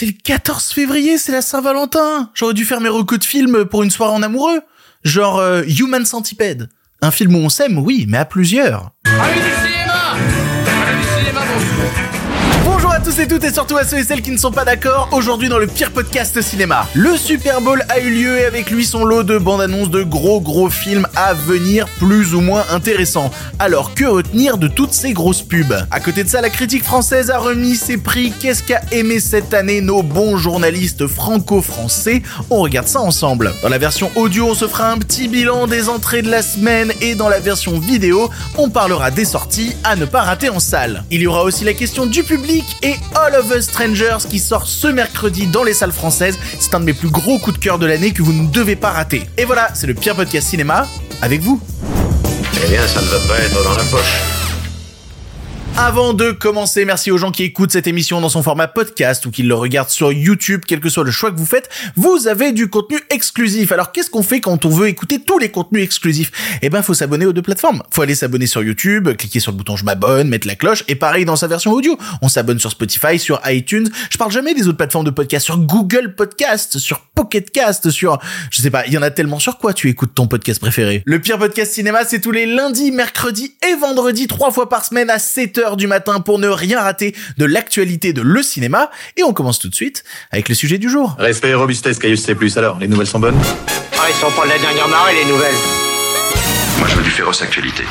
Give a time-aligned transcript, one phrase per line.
[0.00, 2.30] c'est le 14 février, c'est la Saint-Valentin.
[2.32, 4.62] J'aurais dû faire mes recos de films pour une soirée en amoureux.
[5.04, 6.70] Genre euh, Human Centipede.
[7.02, 8.92] Un film où on s'aime, oui, mais à plusieurs.
[13.10, 15.48] Tous et toutes et surtout à ceux et celles qui ne sont pas d'accord aujourd'hui
[15.48, 16.86] dans le pire podcast cinéma.
[16.94, 20.04] Le Super Bowl a eu lieu et avec lui son lot de bandes annonces de
[20.04, 23.32] gros gros films à venir plus ou moins intéressants.
[23.58, 25.74] Alors que retenir de toutes ces grosses pubs?
[25.90, 28.32] À côté de ça, la critique française a remis ses prix.
[28.38, 32.22] Qu'est-ce qu'a aimé cette année nos bons journalistes franco-français?
[32.48, 33.52] On regarde ça ensemble.
[33.62, 36.92] Dans la version audio, on se fera un petit bilan des entrées de la semaine
[37.00, 41.02] et dans la version vidéo, on parlera des sorties à ne pas rater en salle.
[41.10, 44.66] Il y aura aussi la question du public et All of Us Strangers qui sort
[44.66, 46.38] ce mercredi dans les salles françaises.
[46.58, 48.76] C'est un de mes plus gros coups de cœur de l'année que vous ne devez
[48.76, 49.28] pas rater.
[49.36, 50.86] Et voilà, c'est le pire podcast cinéma
[51.22, 51.60] avec vous.
[52.64, 54.39] Eh bien, ça ne va pas être dans la poche.
[55.76, 59.30] Avant de commencer, merci aux gens qui écoutent cette émission dans son format podcast ou
[59.30, 62.52] qui le regardent sur YouTube, quel que soit le choix que vous faites, vous avez
[62.52, 63.72] du contenu exclusif.
[63.72, 66.32] Alors qu'est-ce qu'on fait quand on veut écouter tous les contenus exclusifs?
[66.60, 67.82] Eh ben, faut s'abonner aux deux plateformes.
[67.90, 70.96] Faut aller s'abonner sur YouTube, cliquer sur le bouton je m'abonne, mettre la cloche, et
[70.96, 71.96] pareil dans sa version audio.
[72.20, 73.88] On s'abonne sur Spotify, sur iTunes.
[74.10, 78.18] Je parle jamais des autres plateformes de podcast, sur Google Podcast, sur Pocket Cast, sur,
[78.50, 81.02] je sais pas, il y en a tellement sur quoi tu écoutes ton podcast préféré?
[81.06, 85.08] Le pire podcast cinéma, c'est tous les lundis, mercredis et vendredis, trois fois par semaine
[85.08, 85.18] à
[85.60, 88.90] 7h du matin pour ne rien rater de l'actualité de le cinéma.
[89.16, 91.16] Et on commence tout de suite avec le sujet du jour.
[91.18, 92.36] Respect et robustesse, Caius C+.
[92.56, 93.38] Alors, les nouvelles sont bonnes?
[93.98, 95.54] Ah, ils sont pas de la dernière marée, les nouvelles.
[96.78, 97.84] Moi, je veux du féroce actualité.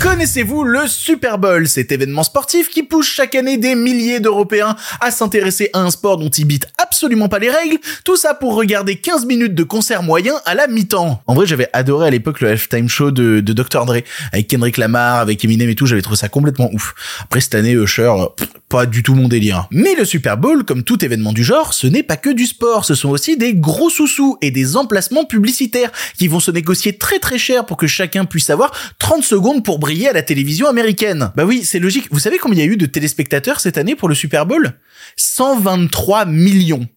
[0.00, 5.10] Connaissez-vous le Super Bowl, cet événement sportif qui pousse chaque année des milliers d'Européens à
[5.10, 8.96] s'intéresser à un sport dont ils bitent absolument pas les règles, tout ça pour regarder
[8.96, 11.22] 15 minutes de concert moyen à la mi-temps.
[11.26, 13.84] En vrai, j'avais adoré à l'époque le halftime show de, Dr.
[13.86, 16.94] Dre, avec Kendrick Lamar, avec Eminem et tout, j'avais trouvé ça complètement ouf.
[17.22, 19.66] Après cette année, Usher, pff, pas du tout mon délire.
[19.70, 22.84] Mais le Super Bowl, comme tout événement du genre, ce n'est pas que du sport,
[22.84, 27.18] ce sont aussi des gros sous-sous et des emplacements publicitaires qui vont se négocier très
[27.18, 31.30] très cher pour que chacun puisse avoir 30 secondes pour briller à la télévision américaine.
[31.36, 32.08] Bah oui, c'est logique.
[32.10, 34.72] Vous savez combien il y a eu de téléspectateurs cette année pour le Super Bowl?
[35.18, 36.88] 123 millions.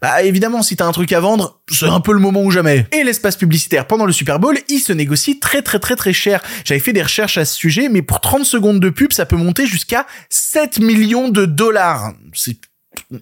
[0.00, 2.86] Bah évidemment, si t'as un truc à vendre, c'est un peu le moment ou jamais.
[2.90, 6.40] Et l'espace publicitaire pendant le Super Bowl, il se négocie très très très très cher.
[6.64, 9.36] J'avais fait des recherches à ce sujet, mais pour 30 secondes de pub, ça peut
[9.36, 12.14] monter jusqu'à 7 millions de dollars.
[12.32, 12.56] C'est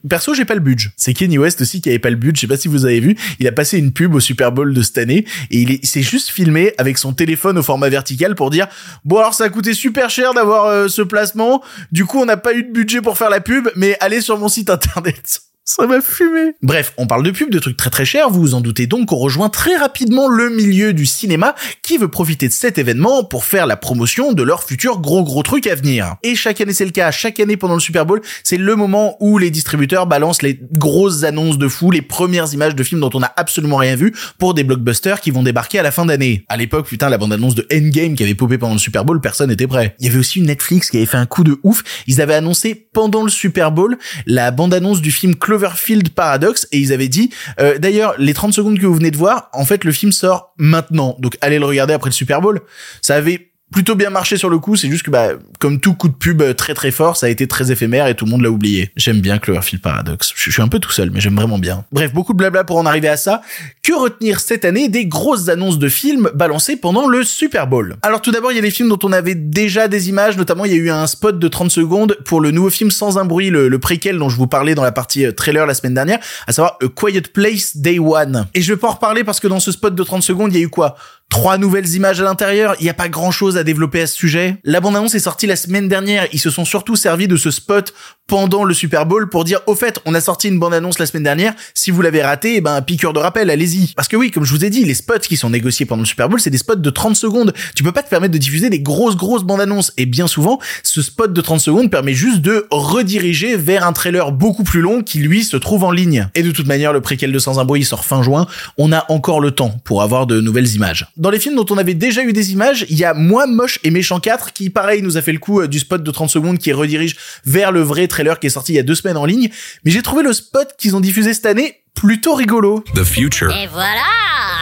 [0.09, 0.91] Perso, j'ai pas le budget.
[0.97, 2.37] C'est Kenny West aussi qui avait pas le budget.
[2.37, 3.17] Je sais pas si vous avez vu.
[3.39, 5.87] Il a passé une pub au Super Bowl de cette année et il est- il
[5.87, 8.67] s'est juste filmé avec son téléphone au format vertical pour dire
[9.05, 11.63] bon alors ça a coûté super cher d'avoir euh, ce placement.
[11.93, 14.39] Du coup, on n'a pas eu de budget pour faire la pub, mais allez sur
[14.39, 15.41] mon site internet.
[15.73, 16.55] Ça m'a fumé.
[16.63, 19.07] Bref, on parle de pub, de trucs très très chers, vous vous en doutez donc
[19.07, 23.45] qu'on rejoint très rapidement le milieu du cinéma qui veut profiter de cet événement pour
[23.45, 26.17] faire la promotion de leur futur gros gros truc à venir.
[26.25, 29.17] Et chaque année c'est le cas, chaque année pendant le Super Bowl, c'est le moment
[29.21, 33.11] où les distributeurs balancent les grosses annonces de fou, les premières images de films dont
[33.15, 36.45] on a absolument rien vu pour des blockbusters qui vont débarquer à la fin d'année.
[36.49, 39.51] À l'époque, putain, la bande-annonce de Endgame qui avait popé pendant le Super Bowl, personne
[39.51, 39.95] n'était prêt.
[40.01, 41.85] Il y avait aussi Netflix qui avait fait un coup de ouf.
[42.09, 46.93] Ils avaient annoncé pendant le Super Bowl la bande-annonce du film Cloverfield Paradox et ils
[46.93, 49.93] avaient dit, euh, d'ailleurs, les 30 secondes que vous venez de voir, en fait, le
[49.93, 51.17] film sort maintenant.
[51.19, 52.61] Donc, allez le regarder après le Super Bowl.
[53.03, 56.09] Ça avait plutôt bien marché sur le coup, c'est juste que bah comme tout coup
[56.09, 58.51] de pub très très fort, ça a été très éphémère et tout le monde l'a
[58.51, 58.91] oublié.
[58.97, 60.33] J'aime bien Cloverfield Paradox.
[60.35, 61.85] Je suis un peu tout seul, mais j'aime vraiment bien.
[61.93, 63.43] Bref, beaucoup de blabla pour en arriver à ça.
[63.83, 67.97] Que retenir cette année des grosses annonces de films balancées pendant le Super Bowl?
[68.03, 70.65] Alors tout d'abord, il y a des films dont on avait déjà des images, notamment
[70.65, 73.25] il y a eu un spot de 30 secondes pour le nouveau film Sans un
[73.25, 75.95] bruit, le, le préquel dont je vous parlais dans la partie euh, trailer la semaine
[75.95, 78.47] dernière, à savoir A Quiet Place Day One.
[78.55, 80.59] Et je vais pas en reparler parce que dans ce spot de 30 secondes, il
[80.59, 80.97] y a eu quoi?
[81.31, 84.17] Trois nouvelles images à l'intérieur, il n'y a pas grand chose à développer à ce
[84.17, 84.57] sujet.
[84.65, 87.95] La bande-annonce est sortie la semaine dernière, ils se sont surtout servis de ce spot
[88.27, 91.23] pendant le Super Bowl pour dire au fait, on a sorti une bande-annonce la semaine
[91.23, 93.93] dernière, si vous l'avez raté, eh ben piqûre de rappel, allez-y.
[93.95, 96.07] Parce que oui, comme je vous ai dit, les spots qui sont négociés pendant le
[96.07, 97.53] Super Bowl, c'est des spots de 30 secondes.
[97.75, 101.01] Tu peux pas te permettre de diffuser des grosses grosses bandes-annonces et bien souvent, ce
[101.01, 105.19] spot de 30 secondes permet juste de rediriger vers un trailer beaucoup plus long qui
[105.19, 106.29] lui se trouve en ligne.
[106.35, 108.47] Et de toute manière, le préquel de Sans un bruit sort fin juin,
[108.79, 111.07] on a encore le temps pour avoir de nouvelles images.
[111.21, 113.79] Dans les films dont on avait déjà eu des images, il y a Moi moche
[113.85, 116.31] et méchant 4 qui pareil nous a fait le coup euh, du spot de 30
[116.31, 117.15] secondes qui redirige
[117.45, 119.51] vers le vrai trailer qui est sorti il y a deux semaines en ligne,
[119.85, 122.83] mais j'ai trouvé le spot qu'ils ont diffusé cette année plutôt rigolo.
[122.95, 124.01] The future Et voilà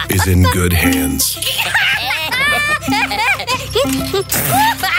[0.09, 1.39] is in good hands.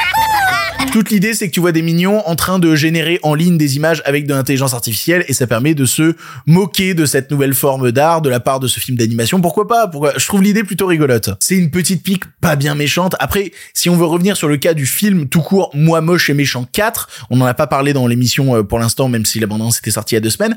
[0.92, 3.76] Toute l'idée, c'est que tu vois des mignons en train de générer en ligne des
[3.76, 6.16] images avec de l'intelligence artificielle et ça permet de se
[6.46, 9.40] moquer de cette nouvelle forme d'art de la part de ce film d'animation.
[9.40, 9.86] Pourquoi pas?
[9.86, 10.14] Pourquoi?
[10.16, 11.30] Je trouve l'idée plutôt rigolote.
[11.38, 13.14] C'est une petite pique pas bien méchante.
[13.20, 16.34] Après, si on veut revenir sur le cas du film tout court, Moi moche et
[16.34, 19.78] méchant 4, on n'en a pas parlé dans l'émission euh, pour l'instant, même si l'abondance
[19.78, 20.56] était sortie il y a deux semaines.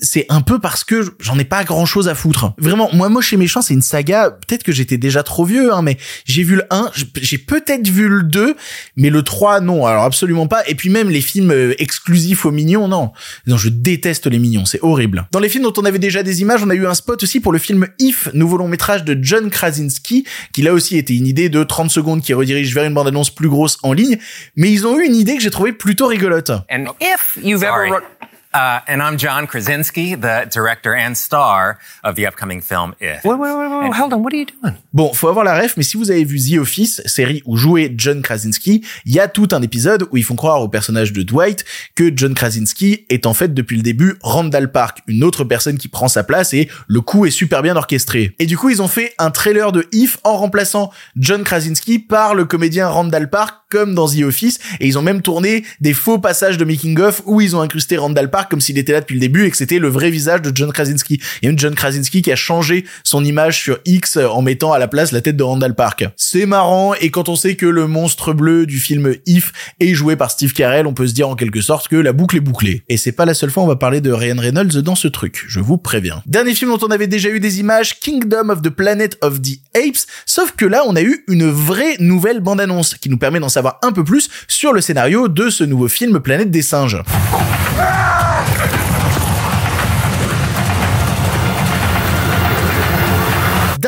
[0.00, 2.54] C'est un peu parce que j'en ai pas grand chose à foutre.
[2.56, 4.30] Vraiment, Moi moche et méchant, c'est une saga.
[4.30, 8.06] Peut-être que j'étais déjà trop vieux, hein, mais j'ai vu le 1, j'ai peut-être vu
[8.06, 8.54] le 2,
[8.94, 9.71] mais le 3, non.
[9.86, 10.62] Alors absolument pas.
[10.68, 13.12] Et puis même les films euh, exclusifs aux mignons, non.
[13.46, 15.26] Non, je déteste les mignons, c'est horrible.
[15.32, 17.40] Dans les films dont on avait déjà des images, on a eu un spot aussi
[17.40, 21.26] pour le film If, nouveau long métrage de John Krasinski, qui là aussi était une
[21.26, 24.18] idée de 30 secondes qui redirige vers une bande-annonce plus grosse en ligne,
[24.56, 26.50] mais ils ont eu une idée que j'ai trouvé plutôt rigolote.
[26.70, 28.04] And if you've ever wrote
[28.54, 33.24] Uh, and I'm John Krasinski, the director and star of the upcoming film If.
[33.24, 33.86] Wait, wait, wait, wait.
[33.86, 34.22] And hold on.
[34.22, 34.74] What are you doing?
[34.92, 37.94] Bon, faut avoir la ref, mais si vous avez vu The Office, série où jouait
[37.96, 41.22] John Krasinski, il y a tout un épisode où ils font croire au personnage de
[41.22, 41.64] Dwight
[41.94, 45.88] que John Krasinski est en fait depuis le début Randall Park, une autre personne qui
[45.88, 48.34] prend sa place et le coup est super bien orchestré.
[48.38, 52.34] Et du coup, ils ont fait un trailer de If en remplaçant John Krasinski par
[52.34, 56.18] le comédien Randall Park comme dans The Office et ils ont même tourné des faux
[56.18, 59.14] passages de making of où ils ont incrusté Randall Park comme s'il était là depuis
[59.14, 61.20] le début et que c'était le vrai visage de John Krasinski.
[61.40, 64.72] Il y a une John Krasinski qui a changé son image sur X en mettant
[64.72, 66.04] à la place la tête de Randall Park.
[66.16, 70.16] C'est marrant et quand on sait que le monstre bleu du film If est joué
[70.16, 72.82] par Steve Carell, on peut se dire en quelque sorte que la boucle est bouclée.
[72.88, 75.44] Et c'est pas la seule fois on va parler de Ryan Reynolds dans ce truc,
[75.48, 76.22] je vous préviens.
[76.26, 79.58] Dernier film dont on avait déjà eu des images, Kingdom of the Planet of the
[79.74, 83.48] Apes, sauf que là on a eu une vraie nouvelle bande-annonce qui nous permet d'en
[83.48, 87.02] savoir un peu plus sur le scénario de ce nouveau film Planète des singes.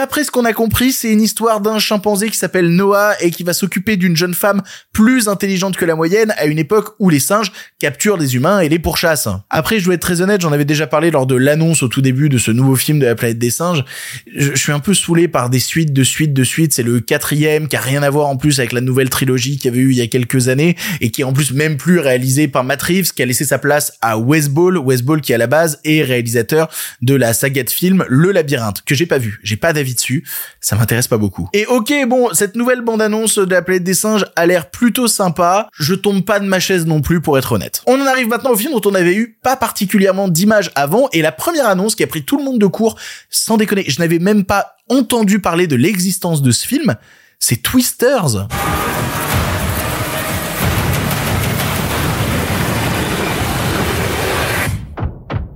[0.05, 3.43] D'après ce qu'on a compris, c'est une histoire d'un chimpanzé qui s'appelle Noah et qui
[3.43, 4.61] va s'occuper d'une jeune femme
[4.93, 7.53] plus intelligente que la moyenne à une époque où les singes
[7.85, 9.29] capturent les humains et les pourchassent.
[9.51, 12.01] Après, je dois être très honnête, j'en avais déjà parlé lors de l'annonce au tout
[12.01, 13.85] début de ce nouveau film de la planète des singes.
[14.35, 16.73] Je, suis un peu saoulé par des suites de suites de suites.
[16.73, 19.67] C'est le quatrième qui a rien à voir en plus avec la nouvelle trilogie qu'il
[19.67, 21.99] y avait eu il y a quelques années et qui est en plus même plus
[21.99, 24.79] réalisé par Matt Reeves qui a laissé sa place à Wes Ball.
[24.79, 26.69] Wes Ball qui à la base est réalisateur
[27.03, 29.41] de la saga de film Le Labyrinthe que j'ai pas vu.
[29.43, 30.25] J'ai pas dessus,
[30.61, 31.49] ça m'intéresse pas beaucoup.
[31.53, 35.69] Et ok, bon, cette nouvelle bande-annonce de la planète des singes a l'air plutôt sympa,
[35.79, 37.74] je tombe pas de ma chaise non plus pour être honnête.
[37.87, 41.23] On en arrive maintenant au film dont on avait eu pas particulièrement d'images avant, et
[41.23, 42.99] la première annonce qui a pris tout le monde de court,
[43.31, 46.95] sans déconner, je n'avais même pas entendu parler de l'existence de ce film,
[47.39, 48.47] c'est Twisters.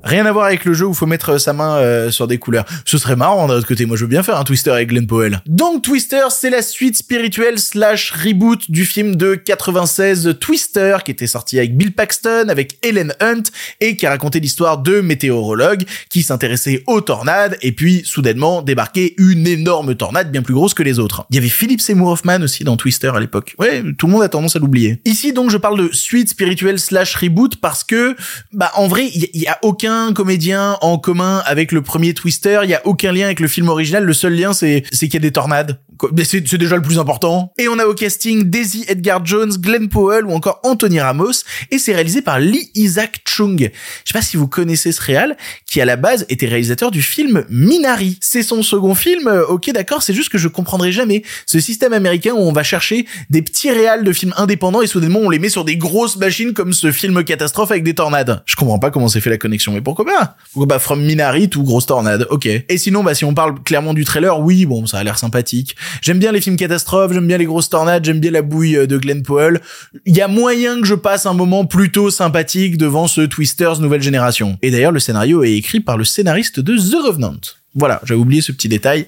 [0.08, 2.64] Rien à voir avec le jeu où faut mettre sa main euh, sur des couleurs.
[2.86, 3.84] Ce serait marrant d'un autre côté.
[3.84, 5.42] Moi, je veux bien faire un Twister avec Glenn Powell.
[5.44, 11.26] Donc, Twister, c'est la suite spirituelle slash reboot du film de 96 Twister, qui était
[11.26, 13.42] sorti avec Bill Paxton, avec Ellen Hunt,
[13.80, 19.12] et qui a raconté l'histoire de météorologues qui s'intéressaient aux tornades, et puis, soudainement, débarquait
[19.18, 21.26] une énorme tornade bien plus grosse que les autres.
[21.28, 23.54] Il y avait Philip Seymour Hoffman aussi dans Twister à l'époque.
[23.58, 25.02] Ouais, tout le monde a tendance à l'oublier.
[25.04, 28.16] Ici, donc, je parle de suite spirituelle slash reboot parce que,
[28.54, 32.60] bah, en vrai, il y a aucun comédien en commun avec le premier Twister.
[32.64, 34.04] Il y a aucun lien avec le film original.
[34.04, 35.78] Le seul lien, c'est c'est qu'il y a des tornades.
[36.24, 37.52] C'est déjà le plus important.
[37.58, 41.44] Et on a au casting Daisy Edgar Jones, Glenn Powell ou encore Anthony Ramos.
[41.70, 43.70] Et c'est réalisé par Lee Isaac Chung.
[44.04, 45.36] Je sais pas si vous connaissez ce réal,
[45.66, 48.18] qui à la base était réalisateur du film Minari.
[48.20, 49.28] C'est son second film.
[49.28, 50.02] Euh, ok, d'accord.
[50.02, 53.70] C'est juste que je comprendrai jamais ce système américain où on va chercher des petits
[53.70, 56.92] réals de films indépendants et soudainement on les met sur des grosses machines comme ce
[56.92, 58.42] film catastrophe avec des tornades.
[58.46, 59.72] Je comprends pas comment c'est fait la connexion.
[59.72, 60.36] Mais pourquoi pas?
[60.52, 62.26] Pourquoi pas From Minari tout grosse tornade?
[62.30, 62.46] Ok.
[62.46, 65.76] Et sinon, bah si on parle clairement du trailer, oui, bon, ça a l'air sympathique.
[66.02, 68.86] J'aime bien les films catastrophes, j'aime bien les grosses tornades, j'aime bien la bouille euh,
[68.86, 69.60] de Glenn Powell.
[70.06, 74.02] Il y a moyen que je passe un moment plutôt sympathique devant ce Twisters nouvelle
[74.02, 74.58] génération.
[74.62, 77.40] Et d'ailleurs, le scénario est écrit par le scénariste de The Revenant.
[77.74, 79.06] Voilà, j'avais oublié ce petit détail.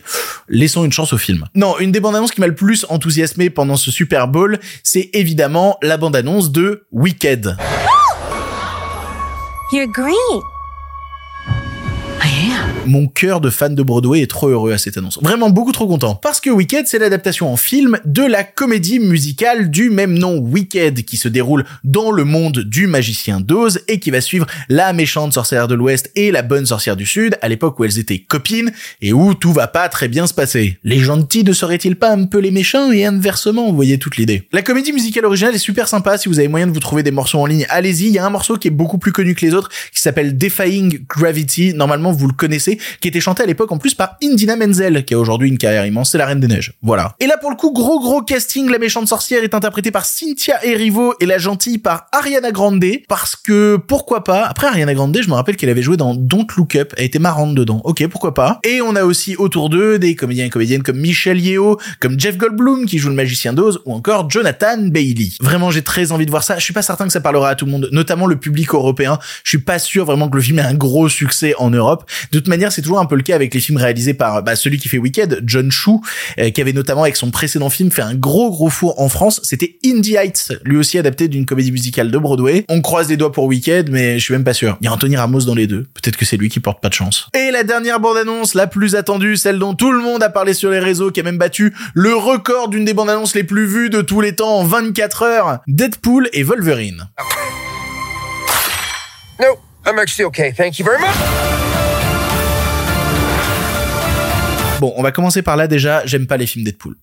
[0.48, 1.46] Laissons une chance au film.
[1.54, 5.10] Non, une des bandes annonces qui m'a le plus enthousiasmé pendant ce Super Bowl, c'est
[5.12, 7.56] évidemment la bande annonce de Wicked.
[9.72, 10.59] You're great.
[12.86, 15.18] Mon cœur de fan de Broadway est trop heureux à cette annonce.
[15.22, 16.14] Vraiment beaucoup trop content.
[16.14, 21.04] Parce que Wicked, c'est l'adaptation en film de la comédie musicale du même nom Wicked,
[21.04, 25.34] qui se déroule dans le monde du magicien d'Oz et qui va suivre la méchante
[25.34, 28.72] sorcière de l'Ouest et la bonne sorcière du Sud à l'époque où elles étaient copines
[29.02, 30.78] et où tout va pas très bien se passer.
[30.82, 34.48] Les gentils ne seraient-ils pas un peu les méchants et inversement, vous voyez toute l'idée.
[34.52, 37.10] La comédie musicale originale est super sympa, si vous avez moyen de vous trouver des
[37.10, 39.44] morceaux en ligne, allez-y, il y a un morceau qui est beaucoup plus connu que
[39.44, 43.72] les autres qui s'appelle Defying Gravity, normalement vous le connaissez qui était chantée à l'époque
[43.72, 46.48] en plus par Indina Menzel, qui a aujourd'hui une carrière immense, c'est la Reine des
[46.48, 46.72] Neiges.
[46.82, 47.14] Voilà.
[47.20, 50.64] Et là, pour le coup, gros gros casting, la méchante sorcière est interprétée par Cynthia
[50.64, 54.46] Erivo et la gentille par Ariana Grande, parce que pourquoi pas?
[54.46, 57.18] Après Ariana Grande, je me rappelle qu'elle avait joué dans Don't Look Up, elle était
[57.18, 57.80] marrante dedans.
[57.84, 58.60] Ok, pourquoi pas?
[58.64, 62.36] Et on a aussi autour d'eux des comédiens et comédiennes comme Michelle Yeo, comme Jeff
[62.36, 65.30] Goldblum qui joue le magicien d'Oz, ou encore Jonathan Bailey.
[65.40, 66.58] Vraiment, j'ai très envie de voir ça.
[66.58, 69.18] Je suis pas certain que ça parlera à tout le monde, notamment le public européen.
[69.44, 72.08] Je suis pas sûr vraiment que le film ait un gros succès en Europe.
[72.32, 74.56] De toute manière, c'est toujours un peu le cas avec les films réalisés par bah,
[74.56, 75.90] celui qui fait Wicked, John Chu,
[76.38, 79.40] euh, qui avait notamment avec son précédent film fait un gros gros four en France.
[79.44, 82.64] C'était Indie Heights, lui aussi adapté d'une comédie musicale de Broadway.
[82.68, 84.76] On croise les doigts pour Wicked, mais je suis même pas sûr.
[84.80, 85.86] Il y a Anthony Ramos dans les deux.
[85.94, 87.28] Peut-être que c'est lui qui porte pas de chance.
[87.34, 90.70] Et la dernière bande-annonce, la plus attendue, celle dont tout le monde a parlé sur
[90.70, 94.00] les réseaux, qui a même battu le record d'une des bandes-annonces les plus vues de
[94.00, 97.08] tous les temps en 24 heures, Deadpool et Wolverine.
[99.38, 100.52] No, I'm actually okay.
[100.52, 101.49] Thank you very much.
[104.80, 106.96] Bon, on va commencer par là déjà, j'aime pas les films Deadpool.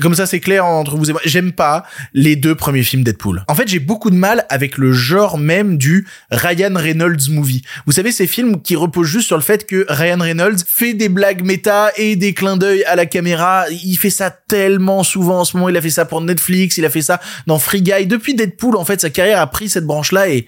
[0.00, 1.20] Comme ça, c'est clair entre vous et moi.
[1.24, 3.44] J'aime pas les deux premiers films Deadpool.
[3.48, 7.62] En fait, j'ai beaucoup de mal avec le genre même du Ryan Reynolds movie.
[7.86, 11.08] Vous savez, ces films qui reposent juste sur le fait que Ryan Reynolds fait des
[11.08, 13.64] blagues méta et des clins d'œil à la caméra.
[13.84, 15.68] Il fait ça tellement souvent en ce moment.
[15.68, 18.06] Il a fait ça pour Netflix, il a fait ça dans Free Guy.
[18.06, 20.46] Depuis Deadpool, en fait, sa carrière a pris cette branche-là et,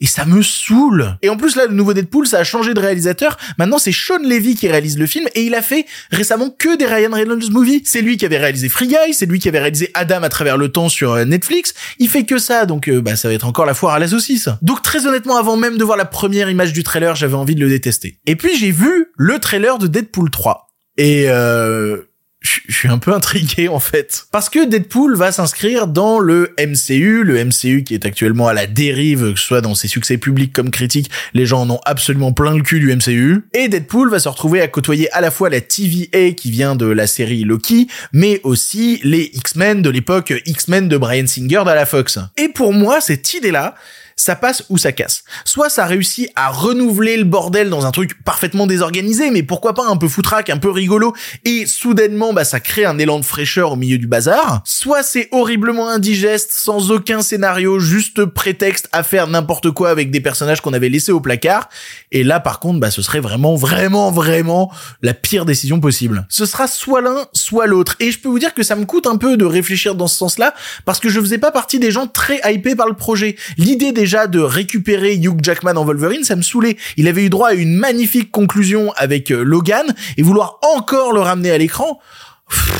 [0.00, 1.16] et ça me saoule.
[1.22, 3.36] Et en plus, là, le nouveau Deadpool, ça a changé de réalisateur.
[3.58, 6.86] Maintenant, c'est Sean Levy qui réalise le film et il a fait récemment que des
[6.86, 7.82] Ryan Reynolds movie.
[7.84, 10.56] C'est lui qui avait réalisé Free Guy, c'est lui qui avait réalisé Adam à travers
[10.56, 11.74] le temps sur euh, Netflix.
[11.98, 14.08] Il fait que ça, donc euh, bah ça va être encore la foire à la
[14.08, 14.48] saucisse.
[14.62, 17.60] Donc très honnêtement, avant même de voir la première image du trailer, j'avais envie de
[17.60, 18.18] le détester.
[18.26, 20.68] Et puis j'ai vu le trailer de Deadpool 3.
[20.98, 21.98] Et euh,
[22.42, 24.26] je suis un peu intrigué en fait.
[24.30, 28.66] Parce que Deadpool va s'inscrire dans le MCU, le MCU qui est actuellement à la
[28.66, 32.32] dérive, que ce soit dans ses succès publics comme critiques, les gens en ont absolument
[32.32, 33.44] plein le cul du MCU.
[33.52, 36.86] Et Deadpool va se retrouver à côtoyer à la fois la TVA qui vient de
[36.86, 41.86] la série Loki, mais aussi les X-Men de l'époque X-Men de Brian Singer à la
[41.86, 42.18] Fox.
[42.36, 43.74] Et pour moi, cette idée-là,
[44.22, 45.24] ça passe ou ça casse.
[45.44, 49.86] Soit ça réussit à renouveler le bordel dans un truc parfaitement désorganisé, mais pourquoi pas
[49.88, 51.12] un peu foutraque, un peu rigolo,
[51.44, 54.62] et soudainement bah ça crée un élan de fraîcheur au milieu du bazar.
[54.64, 60.20] Soit c'est horriblement indigeste, sans aucun scénario, juste prétexte à faire n'importe quoi avec des
[60.20, 61.68] personnages qu'on avait laissés au placard.
[62.12, 66.26] Et là par contre bah ce serait vraiment vraiment vraiment la pire décision possible.
[66.28, 67.96] Ce sera soit l'un soit l'autre.
[67.98, 70.16] Et je peux vous dire que ça me coûte un peu de réfléchir dans ce
[70.16, 73.36] sens-là parce que je faisais pas partie des gens très hypés par le projet.
[73.58, 76.76] L'idée de récupérer Hugh Jackman en Wolverine, ça me saoulait.
[76.96, 81.20] Il avait eu droit à une magnifique conclusion avec euh, Logan et vouloir encore le
[81.20, 81.98] ramener à l'écran.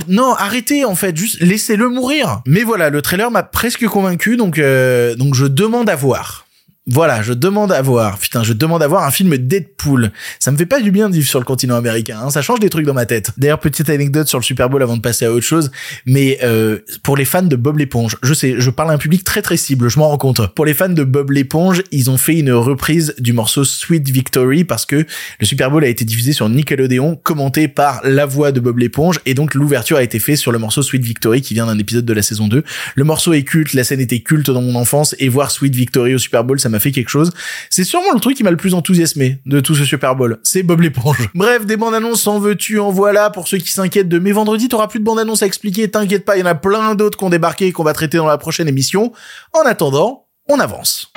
[0.09, 2.43] Non, arrêtez en fait, juste laissez-le mourir.
[2.47, 6.47] Mais voilà, le trailer m'a presque convaincu, donc euh, donc je demande à voir.
[6.89, 8.19] Voilà, je demande à voir.
[8.19, 10.11] Putain, je demande à voir un film Deadpool.
[10.41, 12.19] Ça me fait pas du bien de vivre sur le continent américain.
[12.21, 12.31] Hein.
[12.31, 13.31] Ça change des trucs dans ma tête.
[13.37, 15.71] D'ailleurs, petite anecdote sur le Super Bowl avant de passer à autre chose.
[16.07, 19.23] Mais euh, pour les fans de Bob l'éponge, je sais, je parle à un public
[19.23, 19.89] très très cible.
[19.89, 20.45] Je m'en rends compte.
[20.57, 24.65] Pour les fans de Bob l'éponge, ils ont fait une reprise du morceau Sweet Victory
[24.65, 25.07] parce que
[25.39, 29.21] le Super Bowl a été diffusé sur Nickelodeon, commenté par la voix de Bob l'éponge,
[29.25, 32.05] et donc l'ouverture a été faite sur le morceau Sweet Victory qui vient d'un épisode
[32.05, 32.65] de la saison 2.
[32.97, 36.15] Le morceau est culte, la scène était culte dans mon enfance, et voir Sweet Victory
[36.15, 37.31] au Super Bowl, ça m'a fait quelque chose.
[37.71, 40.39] C'est sûrement le truc qui m'a le plus enthousiasmé de tout ce Super Bowl.
[40.43, 41.31] C'est Bob l'éponge.
[41.35, 43.31] Bref, des bandes annonces en veux-tu, en voilà.
[43.31, 45.91] Pour ceux qui s'inquiètent de mes vendredis, t'auras plus de bandes annonces à expliquer.
[45.91, 48.17] T'inquiète pas, il y en a plein d'autres qui ont débarqué et qu'on va traiter
[48.17, 49.13] dans la prochaine émission.
[49.53, 51.13] En attendant, on avance.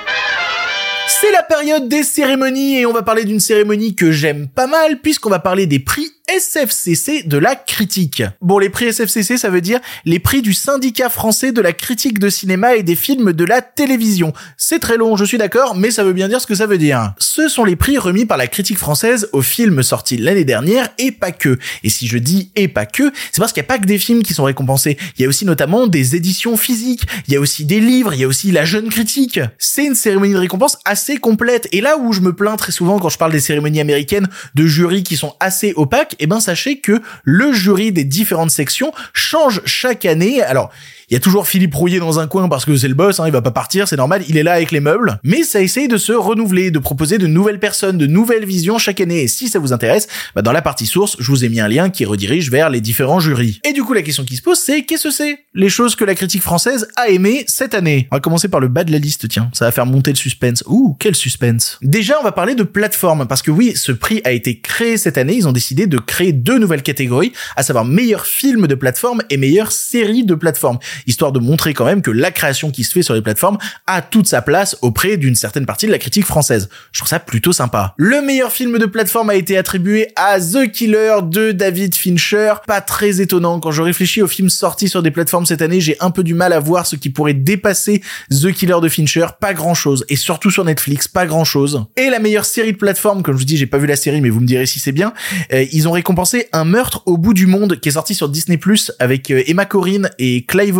[1.08, 5.00] C'est la période des cérémonies et on va parler d'une cérémonie que j'aime pas mal
[5.00, 8.24] puisqu'on va parler des prix SFCC de la critique.
[8.40, 12.18] Bon, les prix SFCC, ça veut dire les prix du syndicat français de la critique
[12.18, 14.32] de cinéma et des films de la télévision.
[14.56, 16.78] C'est très long, je suis d'accord, mais ça veut bien dire ce que ça veut
[16.78, 17.14] dire.
[17.18, 21.12] Ce sont les prix remis par la critique française aux films sortis l'année dernière et
[21.12, 21.58] pas que.
[21.84, 23.98] Et si je dis et pas que, c'est parce qu'il n'y a pas que des
[23.98, 24.98] films qui sont récompensés.
[25.16, 28.20] Il y a aussi notamment des éditions physiques, il y a aussi des livres, il
[28.20, 29.38] y a aussi la jeune critique.
[29.58, 31.68] C'est une cérémonie de récompense assez complète.
[31.70, 34.66] Et là où je me plains très souvent quand je parle des cérémonies américaines de
[34.66, 39.62] jurys qui sont assez opaques, eh ben sachez que le jury des différentes sections change
[39.64, 40.42] chaque année.
[40.42, 40.70] Alors,
[41.08, 43.26] il y a toujours Philippe Rouillet dans un coin parce que c'est le boss, hein,
[43.26, 45.20] il va pas partir, c'est normal, il est là avec les meubles.
[45.22, 49.00] Mais ça essaye de se renouveler, de proposer de nouvelles personnes, de nouvelles visions chaque
[49.00, 49.22] année.
[49.22, 51.68] Et si ça vous intéresse, bah dans la partie source, je vous ai mis un
[51.68, 53.60] lien qui redirige vers les différents jurys.
[53.64, 56.04] Et du coup, la question qui se pose, c'est qu'est-ce que c'est Les choses que
[56.04, 58.08] la critique française a aimées cette année?
[58.10, 59.48] On va commencer par le bas de la liste, tiens.
[59.52, 60.64] Ça va faire monter le suspense.
[60.66, 61.78] Ouh, quel suspense.
[61.82, 65.18] Déjà, on va parler de plateforme, parce que oui, ce prix a été créé cette
[65.18, 65.36] année.
[65.36, 69.36] Ils ont décidé de créer deux nouvelles catégories, à savoir meilleur film de plateforme et
[69.36, 70.80] meilleure série de plateforme.
[71.06, 74.02] Histoire de montrer quand même que la création qui se fait sur les plateformes a
[74.02, 76.68] toute sa place auprès d'une certaine partie de la critique française.
[76.92, 77.94] Je trouve ça plutôt sympa.
[77.96, 82.54] Le meilleur film de plateforme a été attribué à The Killer de David Fincher.
[82.66, 83.60] Pas très étonnant.
[83.60, 86.34] Quand je réfléchis aux films sortis sur des plateformes cette année, j'ai un peu du
[86.34, 89.26] mal à voir ce qui pourrait dépasser The Killer de Fincher.
[89.40, 90.04] Pas grand chose.
[90.08, 91.84] Et surtout sur Netflix, pas grand chose.
[91.96, 94.20] Et la meilleure série de plateforme, comme je vous dis, j'ai pas vu la série,
[94.20, 95.12] mais vous me direz si c'est bien.
[95.52, 98.58] Euh, ils ont récompensé Un meurtre au bout du monde qui est sorti sur Disney
[98.58, 100.78] Plus avec euh, Emma Corrin et Clive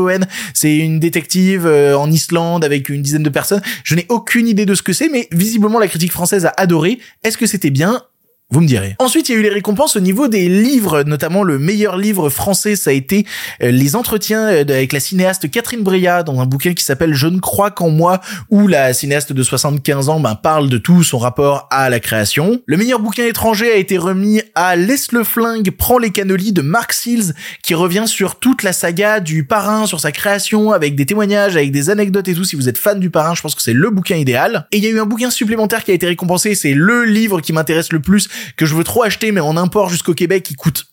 [0.54, 3.62] C'est une détective euh, en Islande avec une dizaine de personnes.
[3.84, 6.98] Je n'ai aucune idée de ce que c'est, mais visiblement la critique française a adoré.
[7.22, 8.02] Est-ce que c'était bien
[8.50, 8.95] vous me direz.
[9.00, 12.31] Ensuite, il y a eu les récompenses au niveau des livres, notamment le meilleur livre
[12.31, 13.26] français, ça a été
[13.61, 17.26] euh, les entretiens euh, avec la cinéaste Catherine Breillat dans un bouquin qui s'appelle Je
[17.26, 21.19] ne crois qu'en moi, où la cinéaste de 75 ans ben, parle de tout son
[21.19, 22.62] rapport à la création.
[22.67, 26.62] Le meilleur bouquin étranger a été remis à Laisse le flingue, prend les canolis de
[26.62, 27.35] Mark Seals,
[27.65, 31.73] qui revient sur toute la saga du parrain, sur sa création, avec des témoignages, avec
[31.73, 32.45] des anecdotes et tout.
[32.45, 34.69] Si vous êtes fan du parrain, je pense que c'est le bouquin idéal.
[34.71, 37.41] Et il y a eu un bouquin supplémentaire qui a été récompensé, c'est le livre
[37.41, 40.55] qui m'intéresse le plus que je veux trop acheter, mais en import jusqu'au Québec, qui
[40.55, 40.87] coûte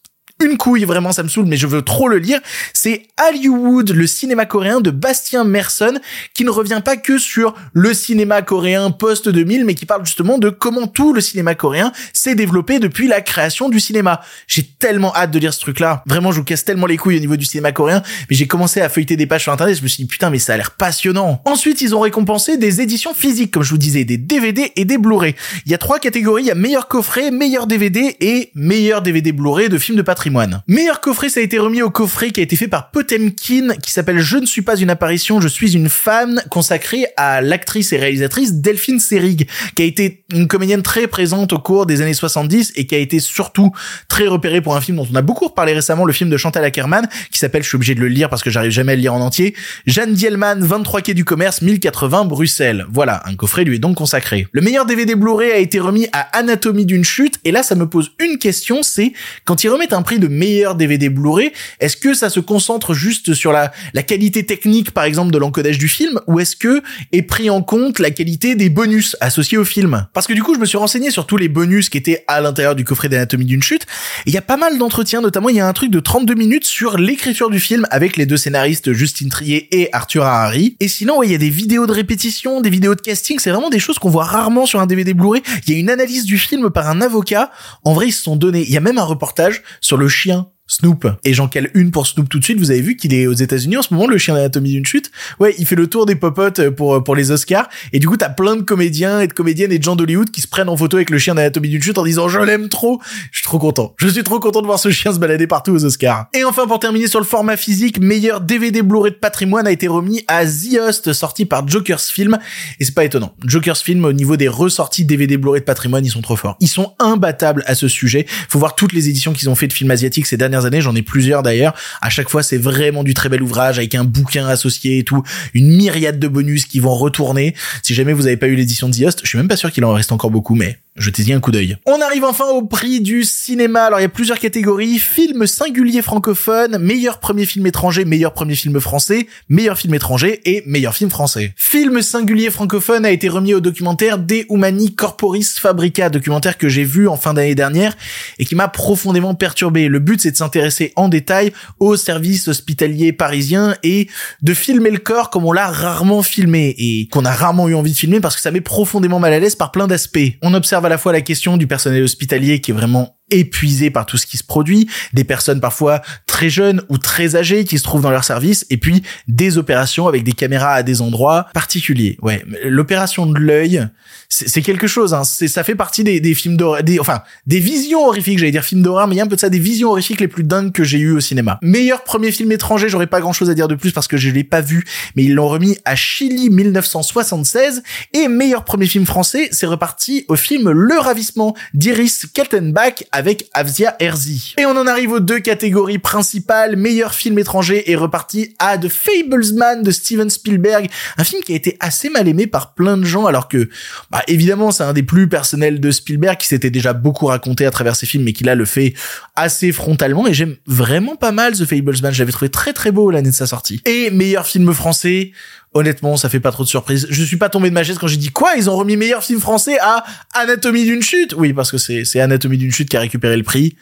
[0.43, 2.39] une couille, vraiment, ça me saoule, mais je veux trop le lire.
[2.73, 5.99] C'est Hollywood, le cinéma coréen de Bastien Merson,
[6.33, 10.49] qui ne revient pas que sur le cinéma coréen post-2000, mais qui parle justement de
[10.49, 14.21] comment tout le cinéma coréen s'est développé depuis la création du cinéma.
[14.47, 16.03] J'ai tellement hâte de lire ce truc-là.
[16.05, 18.81] Vraiment, je vous casse tellement les couilles au niveau du cinéma coréen, mais j'ai commencé
[18.81, 20.71] à feuilleter des pages sur internet, je me suis dit, putain, mais ça a l'air
[20.71, 21.41] passionnant.
[21.45, 24.97] Ensuite, ils ont récompensé des éditions physiques, comme je vous disais, des DVD et des
[24.97, 25.35] Blu-ray.
[25.65, 29.31] Il y a trois catégories, il y a meilleur coffret, meilleur DVD et meilleur DVD
[29.31, 30.32] Blu-ray de films de patrimoine.
[30.67, 33.91] Meilleur coffret, ça a été remis au coffret qui a été fait par Potemkin, qui
[33.91, 37.97] s'appelle Je ne suis pas une apparition, je suis une femme, consacré à l'actrice et
[37.97, 42.73] réalisatrice Delphine Seyrig, qui a été une comédienne très présente au cours des années 70
[42.75, 43.71] et qui a été surtout
[44.07, 46.63] très repérée pour un film dont on a beaucoup reparlé récemment, le film de Chantal
[46.63, 49.01] Ackerman, qui s'appelle, je suis obligé de le lire parce que j'arrive jamais à le
[49.01, 52.85] lire en entier, Jeanne Dielman, 23 quai du commerce, 1080 Bruxelles.
[52.89, 54.47] Voilà, un coffret lui est donc consacré.
[54.51, 57.87] Le meilleur DVD Blu-ray a été remis à Anatomie d'une chute, et là ça me
[57.87, 59.13] pose une question, c'est
[59.45, 63.33] quand ils remettent un prix de meilleur DVD Blu-ray, est-ce que ça se concentre juste
[63.33, 67.21] sur la, la qualité technique, par exemple, de l'encodage du film, ou est-ce que est
[67.21, 70.07] pris en compte la qualité des bonus associés au film?
[70.13, 72.41] Parce que du coup, je me suis renseigné sur tous les bonus qui étaient à
[72.41, 73.85] l'intérieur du coffret d'anatomie d'une chute,
[74.25, 76.65] il y a pas mal d'entretiens, notamment il y a un truc de 32 minutes
[76.65, 80.75] sur l'écriture du film avec les deux scénaristes Justine Trier et Arthur Harari.
[80.79, 83.69] Et sinon, il y a des vidéos de répétition, des vidéos de casting, c'est vraiment
[83.69, 85.41] des choses qu'on voit rarement sur un DVD Blu-ray.
[85.67, 87.51] Il y a une analyse du film par un avocat.
[87.83, 88.63] En vrai, ils se sont donnés.
[88.63, 91.07] Il y a même un reportage sur le chien Snoop.
[91.25, 92.57] Et j'en cale une pour Snoop tout de suite.
[92.57, 95.11] Vous avez vu qu'il est aux États-Unis en ce moment, le chien d'anatomie d'une chute.
[95.39, 97.67] Ouais, il fait le tour des popotes pour pour les Oscars.
[97.91, 100.39] Et du coup, t'as plein de comédiens et de comédiennes et de gens d'Hollywood qui
[100.39, 103.01] se prennent en photo avec le chien d'anatomie d'une chute en disant je l'aime trop.
[103.31, 103.93] Je suis trop content.
[103.97, 106.27] Je suis trop content de voir ce chien se balader partout aux Oscars.
[106.33, 109.89] Et enfin, pour terminer sur le format physique, meilleur DVD Blu-ray de patrimoine a été
[109.89, 112.37] remis à The Host, sorti par Joker's Film.
[112.79, 113.33] Et c'est pas étonnant.
[113.45, 116.55] Joker's Film, au niveau des ressorties DVD Blu-ray de patrimoine, ils sont trop forts.
[116.61, 118.25] Ils sont imbattables à ce sujet.
[118.47, 120.81] Faut voir toutes les éditions qu'ils ont fait de films asiatiques ces dernières années.
[120.81, 121.73] J'en ai plusieurs d'ailleurs.
[122.01, 125.23] À chaque fois, c'est vraiment du très bel ouvrage avec un bouquin associé et tout,
[125.53, 127.55] une myriade de bonus qui vont retourner.
[127.81, 129.71] Si jamais vous avez pas eu l'édition de The Host, je suis même pas sûr
[129.71, 131.77] qu'il en reste encore beaucoup, mais jetez-y un coup d'œil.
[131.85, 133.85] On arrive enfin au prix du cinéma.
[133.85, 134.99] Alors il y a plusieurs catégories.
[134.99, 140.63] Film singulier francophone, meilleur premier film étranger, meilleur premier film français, meilleur film étranger et
[140.65, 141.53] meilleur film français.
[141.55, 146.83] Film singulier francophone a été remis au documentaire De Humani Corporis Fabrica, documentaire que j'ai
[146.83, 147.95] vu en fin d'année dernière
[148.39, 149.87] et qui m'a profondément perturbé.
[149.87, 154.07] Le but c'est de s'intéresser en détail au service hospitalier parisien et
[154.41, 157.93] de filmer le corps comme on l'a rarement filmé et qu'on a rarement eu envie
[157.93, 160.19] de filmer parce que ça met profondément mal à l'aise par plein d'aspects.
[160.41, 164.05] On observe à la fois la question du personnel hospitalier qui est vraiment épuisé par
[164.05, 167.83] tout ce qui se produit, des personnes parfois très jeunes ou très âgées qui se
[167.83, 172.17] trouvent dans leur service, et puis des opérations avec des caméras à des endroits particuliers.
[172.21, 173.87] Ouais, l'opération de l'œil,
[174.29, 175.13] c'est quelque chose.
[175.13, 175.23] Hein.
[175.23, 178.39] Ça fait partie des, films d'horreur, enfin des visions horrifiques.
[178.39, 180.19] J'allais dire films d'horreur, mais il y a un peu de ça, des visions horrifiques
[180.19, 181.59] les plus dingues que j'ai eu au cinéma.
[181.61, 184.29] Meilleur premier film étranger, j'aurais pas grand chose à dire de plus parce que je
[184.29, 184.83] l'ai pas vu,
[185.15, 187.83] mais ils l'ont remis à Chili 1976.
[188.13, 193.22] Et meilleur premier film français, c'est reparti au film Le Ravissement d'Iris Keltenbach avec
[193.53, 194.53] Avzia Herzi.
[194.57, 196.75] Et on en arrive aux deux catégories principales.
[196.75, 201.55] Meilleur film étranger est reparti à The Fablesman de Steven Spielberg, un film qui a
[201.55, 203.69] été assez mal aimé par plein de gens alors que,
[204.11, 207.71] bah, évidemment, c'est un des plus personnels de Spielberg qui s'était déjà beaucoup raconté à
[207.71, 208.93] travers ses films mais qui là le fait
[209.35, 212.13] assez frontalement et j'aime vraiment pas mal The Fablesman.
[212.13, 213.81] Je l'avais trouvé très très beau l'année de sa sortie.
[213.85, 215.31] Et meilleur film français,
[215.75, 217.07] Honnêtement, ça fait pas trop de surprise.
[217.09, 219.23] Je suis pas tombé de ma chaise quand j'ai dit quoi Ils ont remis meilleur
[219.23, 221.33] film français à Anatomie d'une chute?
[221.35, 223.75] Oui, parce que c'est c'est Anatomie d'une chute qui a récupéré le prix.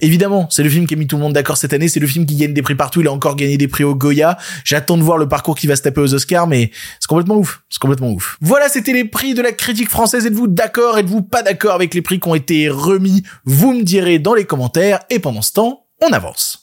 [0.00, 2.08] Évidemment, c'est le film qui a mis tout le monde d'accord cette année, c'est le
[2.08, 4.36] film qui gagne des prix partout, il a encore gagné des prix au Goya.
[4.64, 7.62] J'attends de voir le parcours qui va se taper aux Oscars, mais c'est complètement ouf,
[7.70, 8.36] c'est complètement ouf.
[8.40, 10.26] Voilà, c'était les prix de la critique française.
[10.26, 10.98] Êtes-vous d'accord?
[10.98, 13.22] Êtes-vous pas d'accord avec les prix qui ont été remis?
[13.44, 16.61] Vous me direz dans les commentaires, et pendant ce temps, on avance.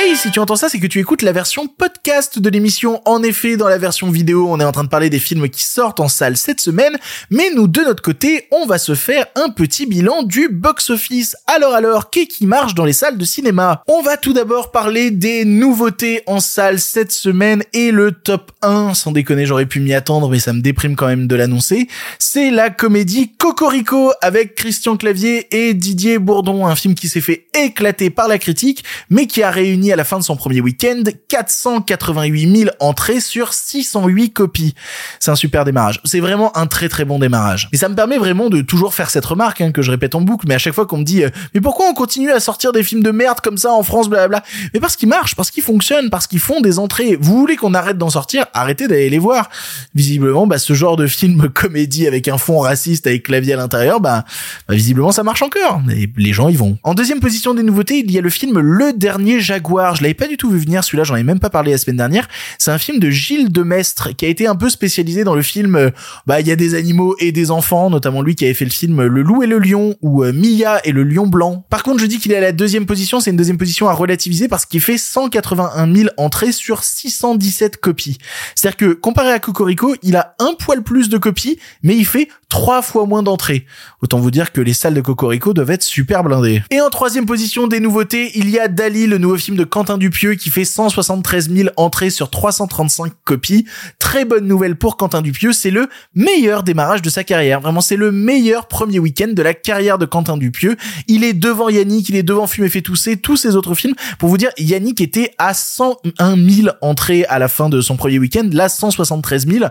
[0.00, 3.02] Hey, si tu entends ça, c'est que tu écoutes la version podcast de l'émission.
[3.04, 5.64] En effet, dans la version vidéo, on est en train de parler des films qui
[5.64, 6.96] sortent en salle cette semaine,
[7.30, 11.34] mais nous, de notre côté, on va se faire un petit bilan du box-office.
[11.48, 13.82] Alors alors, qu'est-ce qui marche dans les salles de cinéma?
[13.88, 18.94] On va tout d'abord parler des nouveautés en salle cette semaine et le top 1,
[18.94, 21.88] sans déconner, j'aurais pu m'y attendre, mais ça me déprime quand même de l'annoncer.
[22.20, 27.48] C'est la comédie Cocorico avec Christian Clavier et Didier Bourdon, un film qui s'est fait
[27.52, 31.02] éclater par la critique, mais qui a réuni à la fin de son premier week-end
[31.28, 34.74] 488 000 entrées sur 608 copies.
[35.20, 36.00] C'est un super démarrage.
[36.04, 37.68] C'est vraiment un très très bon démarrage.
[37.72, 40.20] Et ça me permet vraiment de toujours faire cette remarque hein, que je répète en
[40.20, 42.72] boucle, mais à chaque fois qu'on me dit euh, mais pourquoi on continue à sortir
[42.72, 44.42] des films de merde comme ça en France, blablabla
[44.74, 47.16] Mais parce qu'ils marchent, parce qu'ils fonctionnent, parce qu'ils font des entrées.
[47.20, 49.50] Vous voulez qu'on arrête d'en sortir Arrêtez d'aller les voir.
[49.94, 54.00] Visiblement, bah, ce genre de film comédie avec un fond raciste avec clavier à l'intérieur,
[54.00, 54.24] bah,
[54.68, 55.80] bah visiblement ça marche encore.
[55.94, 56.78] Et les gens y vont.
[56.82, 59.67] En deuxième position des nouveautés, il y a le film Le Dernier Jaguar.
[59.68, 61.96] Je l'avais pas du tout vu venir, celui-là, j'en ai même pas parlé la semaine
[61.96, 62.28] dernière.
[62.58, 65.76] C'est un film de Gilles Demestre qui a été un peu spécialisé dans le film.
[65.76, 65.90] euh,
[66.26, 68.70] Bah, il y a des animaux et des enfants, notamment lui qui avait fait le
[68.70, 71.64] film Le Loup et le Lion ou euh, Mia et le Lion Blanc.
[71.70, 73.20] Par contre, je dis qu'il est à la deuxième position.
[73.20, 78.18] C'est une deuxième position à relativiser parce qu'il fait 181 000 entrées sur 617 copies.
[78.54, 82.28] C'est-à-dire que comparé à Cocorico, il a un poil plus de copies, mais il fait
[82.48, 83.66] trois fois moins d'entrées.
[84.02, 86.62] Autant vous dire que les salles de Cocorico doivent être super blindées.
[86.70, 89.98] Et en troisième position des nouveautés, il y a Dali, le nouveau film de Quentin
[89.98, 93.66] Dupieux qui fait 173 000 entrées sur 335 copies.
[93.98, 97.60] Très bonne nouvelle pour Quentin Dupieux, c'est le meilleur démarrage de sa carrière.
[97.60, 100.76] Vraiment, c'est le meilleur premier week-end de la carrière de Quentin Dupieux.
[101.06, 103.94] Il est devant Yannick, il est devant Fumer fait tousser, tous ces autres films.
[104.18, 108.18] Pour vous dire, Yannick était à 101 000 entrées à la fin de son premier
[108.18, 109.66] week-end, là 173 000.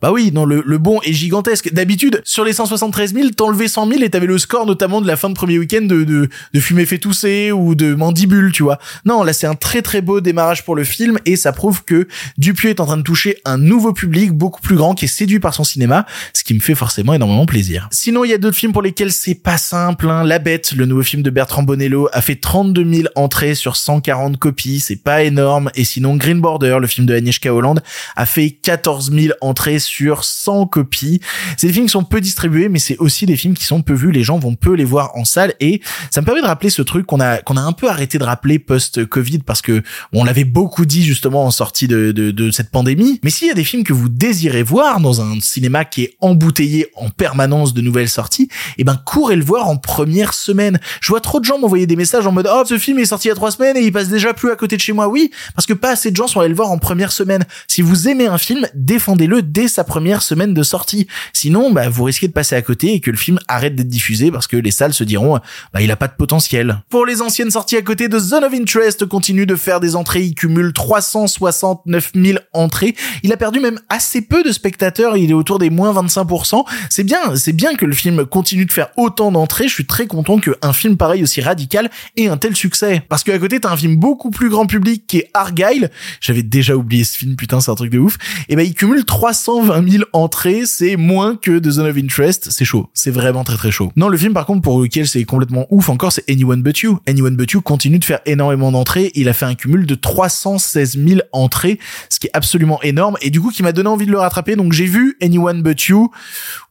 [0.00, 1.72] Bah oui, non, le, le bon est gigantesque.
[1.72, 5.16] D'habitude, sur les 173 000, t'enlevais 100 000 et t'avais le score notamment de la
[5.16, 8.78] fin de premier week-end de, de, de Fumer fait tousser ou de Mandibule, tu vois.
[9.04, 12.06] Non, là c'est un très très beau démarrage pour le film et ça prouve que
[12.38, 15.40] Dupieux est en train de toucher un nouveau public beaucoup plus grand qui est séduit
[15.40, 17.88] par son cinéma, ce qui me fait forcément énormément plaisir.
[17.90, 20.08] Sinon, il y a d'autres films pour lesquels c'est pas simple.
[20.08, 20.24] Hein.
[20.24, 24.38] La Bête, le nouveau film de Bertrand Bonello, a fait 32 000 entrées sur 140
[24.38, 25.70] copies, c'est pas énorme.
[25.74, 27.80] Et sinon, Green Border, le film de Agnieszka Holland,
[28.16, 31.20] a fait 14 000 entrées sur 100 copies.
[31.56, 34.12] C'est des films sont peu distribués, mais c'est aussi des films qui sont peu vus.
[34.12, 36.82] Les gens vont peu les voir en salle et ça me permet de rappeler ce
[36.82, 40.44] truc qu'on a qu'on a un peu arrêté de rappeler post-Covid parce que on l'avait
[40.44, 43.18] beaucoup dit justement en sortie de, de, de cette pandémie.
[43.24, 46.16] Mais s'il y a des films que vous désirez voir dans un cinéma qui est
[46.20, 50.80] embouteillé en permanence de nouvelles sorties, eh ben courez le voir en première semaine.
[51.00, 53.28] Je vois trop de gens m'envoyer des messages en mode oh ce film est sorti
[53.28, 55.08] il y a trois semaines et il passe déjà plus à côté de chez moi.
[55.08, 57.46] Oui, parce que pas assez de gens sont allés le voir en première semaine.
[57.68, 61.06] Si vous aimez un film, défendez-le dès sa première semaine de sortie.
[61.32, 64.30] Sinon, bah vous risquez de passer à côté et que le film arrête d'être diffusé
[64.30, 65.38] parce que les salles se diront
[65.72, 66.82] bah il a pas de potentiel.
[66.88, 70.22] Pour les anciennes sorties à côté de Zone of Interest continue de faire des entrées,
[70.22, 72.94] il cumule 369 000 entrées.
[73.22, 76.64] Il a perdu même assez peu de spectateurs, il est autour des moins 25%.
[76.90, 79.68] C'est bien, c'est bien que le film continue de faire autant d'entrées.
[79.68, 83.02] Je suis très content qu'un film pareil aussi radical ait un tel succès.
[83.08, 85.90] Parce qu'à côté, t'as un film beaucoup plus grand public qui est Argyle.
[86.20, 88.18] J'avais déjà oublié ce film, putain, c'est un truc de ouf.
[88.48, 90.62] Et ben, il cumule 320 000 entrées.
[90.66, 92.48] C'est moins que The Zone of Interest.
[92.50, 92.88] C'est chaud.
[92.94, 93.92] C'est vraiment très très chaud.
[93.96, 96.98] Non, le film, par contre, pour lequel c'est complètement ouf encore, c'est Anyone But You.
[97.06, 99.10] Anyone But You continue de faire énormément d'entrées.
[99.14, 101.78] Il a fait un cumul de 316 000 entrées,
[102.08, 103.16] ce qui est absolument énorme.
[103.20, 104.56] Et du coup, qui m'a donné envie de le rattraper.
[104.56, 106.10] Donc, j'ai vu Anyone But You.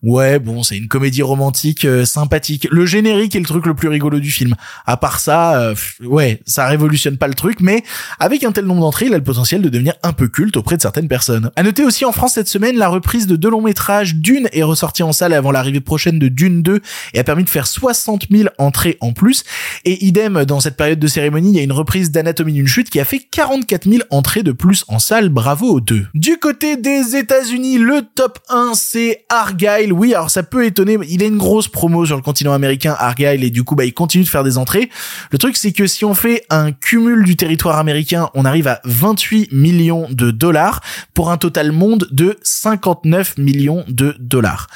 [0.04, 2.68] Ouais, bon, c'est une comédie romantique euh, sympathique.
[2.72, 4.56] Le générique est le truc le plus rigolo du film.
[4.86, 7.84] À part ça, euh, ouais, ça révolutionne pas le truc, mais
[8.20, 10.78] avec un tel nombre d'entrées, il a le potentiel de devenir un peu culte auprès
[10.78, 11.52] de certaines personnes.
[11.56, 14.16] À noter aussi en France cette semaine, la reprise de deux longs métrages.
[14.16, 16.82] Dune est ressortie en salle avant l'arrivée prochaine de Dune 2
[17.14, 19.44] et a permis de faire 60 000 entrées en plus.
[19.86, 22.90] Et idem, dans cette période de cérémonie, il y a une reprise d'Anatomie d'une chute
[22.90, 25.30] qui a fait 44 000 entrées de plus en salle.
[25.30, 26.06] Bravo aux deux.
[26.14, 29.94] Du côté des États-Unis, le top 1, c'est Argyle.
[29.94, 32.96] Oui, alors ça peut étonner, mais il a une grosse promo sur le continent américain,
[32.98, 34.90] Argyle, et du coup, bah, il continue de faire des entrées.
[35.32, 38.82] Le truc, c'est que si on fait un cumul du territoire américain, on arrive à
[38.86, 40.82] 28 millions de dollars
[41.14, 44.68] pour un total monde de 59 millions de dollars.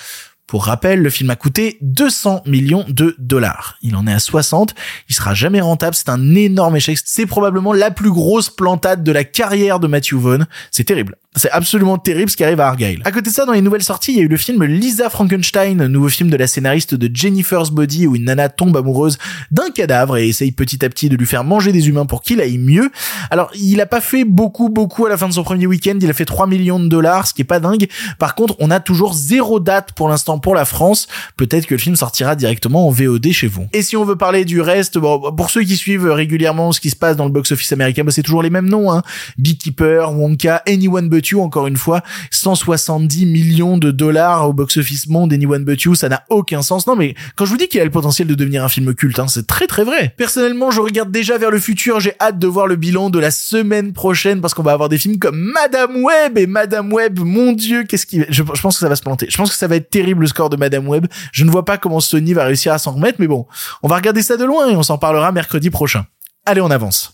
[0.47, 3.77] Pour rappel, le film a coûté 200 millions de dollars.
[3.81, 4.75] Il en est à 60.
[5.09, 5.95] Il sera jamais rentable.
[5.95, 6.99] C'est un énorme échec.
[7.03, 10.45] C'est probablement la plus grosse plantade de la carrière de Matthew Vaughn.
[10.69, 11.17] C'est terrible.
[11.35, 13.01] C'est absolument terrible ce qui arrive à Argyle.
[13.03, 15.09] À côté de ça, dans les nouvelles sorties, il y a eu le film Lisa
[15.09, 19.17] Frankenstein, nouveau film de la scénariste de Jennifer's Body où une nana tombe amoureuse
[19.51, 22.39] d'un cadavre et essaye petit à petit de lui faire manger des humains pour qu'il
[22.39, 22.89] aille mieux.
[23.31, 25.97] Alors, il a pas fait beaucoup, beaucoup à la fin de son premier week-end.
[26.01, 27.87] Il a fait 3 millions de dollars, ce qui est pas dingue.
[28.17, 31.07] Par contre, on a toujours zéro date pour l'instant pour la France.
[31.35, 33.67] Peut-être que le film sortira directement en VOD chez vous.
[33.73, 36.89] Et si on veut parler du reste, bon, pour ceux qui suivent régulièrement ce qui
[36.89, 39.03] se passe dans le box-office américain, bah, c'est toujours les mêmes noms, hein.
[39.37, 45.63] Beekeeper, Wonka, Anyone But Encore une fois, 170 millions de dollars au box-office monde, Anyone
[45.63, 46.87] But You, ça n'a aucun sens.
[46.87, 49.19] Non, mais quand je vous dis qu'il a le potentiel de devenir un film culte,
[49.19, 50.13] hein, c'est très très vrai.
[50.17, 53.31] Personnellement, je regarde déjà vers le futur, j'ai hâte de voir le bilan de la
[53.31, 57.51] semaine prochaine parce qu'on va avoir des films comme Madame Web et Madame Web, mon
[57.51, 59.27] dieu, qu'est-ce qui, je, je pense que ça va se planter.
[59.29, 61.07] Je pense que ça va être terrible le score de Madame Web.
[61.31, 63.45] Je ne vois pas comment Sony va réussir à s'en remettre, mais bon,
[63.83, 66.05] on va regarder ça de loin et on s'en parlera mercredi prochain.
[66.45, 67.11] Allez, on avance.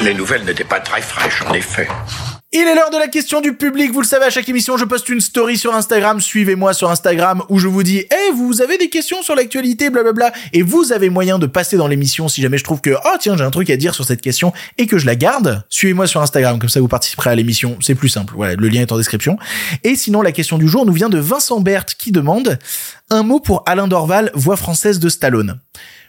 [0.00, 1.88] Les nouvelles n'étaient pas très fraîches, en effet.
[2.58, 3.92] Il est l'heure de la question du public.
[3.92, 6.22] Vous le savez, à chaque émission, je poste une story sur Instagram.
[6.22, 10.32] Suivez-moi sur Instagram où je vous dis, eh, vous avez des questions sur l'actualité, blablabla.
[10.54, 13.36] Et vous avez moyen de passer dans l'émission si jamais je trouve que, oh, tiens,
[13.36, 15.64] j'ai un truc à dire sur cette question et que je la garde.
[15.68, 16.58] Suivez-moi sur Instagram.
[16.58, 17.76] Comme ça, vous participerez à l'émission.
[17.82, 18.32] C'est plus simple.
[18.34, 18.54] Voilà.
[18.54, 19.36] Le lien est en description.
[19.84, 22.58] Et sinon, la question du jour nous vient de Vincent Berthe qui demande
[23.10, 25.60] un mot pour Alain Dorval, voix française de Stallone.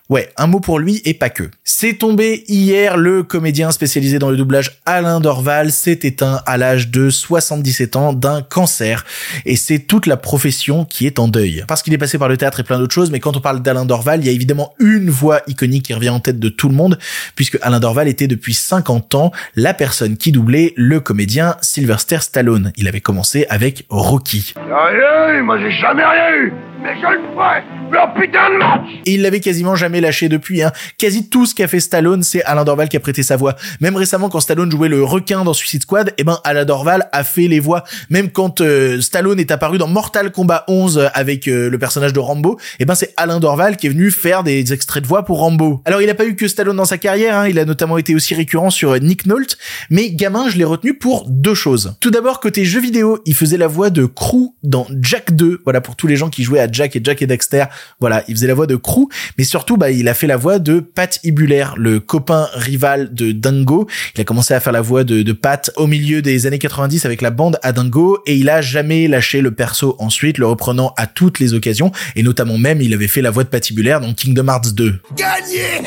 [0.09, 1.43] Ouais, un mot pour lui et pas que.
[1.65, 6.87] C'est tombé hier, le comédien spécialisé dans le doublage Alain Dorval s'est éteint à l'âge
[6.89, 9.05] de 77 ans d'un cancer.
[9.45, 11.65] Et c'est toute la profession qui est en deuil.
[11.67, 13.61] Parce qu'il est passé par le théâtre et plein d'autres choses, mais quand on parle
[13.61, 16.69] d'Alain Dorval, il y a évidemment une voix iconique qui revient en tête de tout
[16.69, 16.97] le monde,
[17.35, 22.71] puisque Alain Dorval était depuis 50 ans la personne qui doublait le comédien Sylvester Stallone.
[22.77, 24.53] Il avait commencé avec Rocky.
[24.55, 29.13] Rien, moi j'ai jamais rien eu Mais je le ferai Leur putain de match Et
[29.13, 30.63] il l'avait quasiment jamais lâché depuis.
[30.63, 30.71] Hein.
[30.97, 33.55] Quasi tout ce qu'a fait Stallone, c'est Alain Dorval qui a prêté sa voix.
[33.81, 37.23] Même récemment, quand Stallone jouait le requin dans Suicide Squad, eh ben Alain Dorval a
[37.23, 37.83] fait les voix.
[38.09, 42.19] Même quand euh, Stallone est apparu dans Mortal Kombat 11 avec euh, le personnage de
[42.19, 45.39] Rambo, eh ben c'est Alain Dorval qui est venu faire des extraits de voix pour
[45.39, 45.81] Rambo.
[45.85, 47.47] Alors il a pas eu que Stallone dans sa carrière, hein.
[47.47, 49.57] il a notamment été aussi récurrent sur euh, Nick Nolte,
[49.89, 51.95] mais gamin, je l'ai retenu pour deux choses.
[51.99, 55.61] Tout d'abord, côté jeux vidéo, il faisait la voix de Crew dans Jack 2.
[55.63, 57.65] Voilà pour tous les gens qui jouaient à Jack et Jack et Dexter.
[57.99, 59.07] Voilà, il faisait la voix de Crew,
[59.37, 63.31] mais surtout, bah, il a fait la voix de Pat Ibulaire, le copain rival de
[63.31, 63.87] Dingo.
[64.15, 67.21] Il a commencé à faire la voix de, Pat au milieu des années 90 avec
[67.21, 71.05] la bande à Dingo, et il a jamais lâché le perso ensuite, le reprenant à
[71.05, 74.13] toutes les occasions, et notamment même, il avait fait la voix de Pat Ibulaire dans
[74.13, 74.99] Kingdom Hearts 2.
[75.15, 75.81] Gagné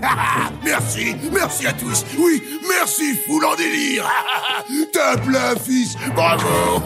[0.64, 4.08] Merci, merci à tous Oui, merci, foule en délire
[4.92, 6.82] Tape là, fils Bravo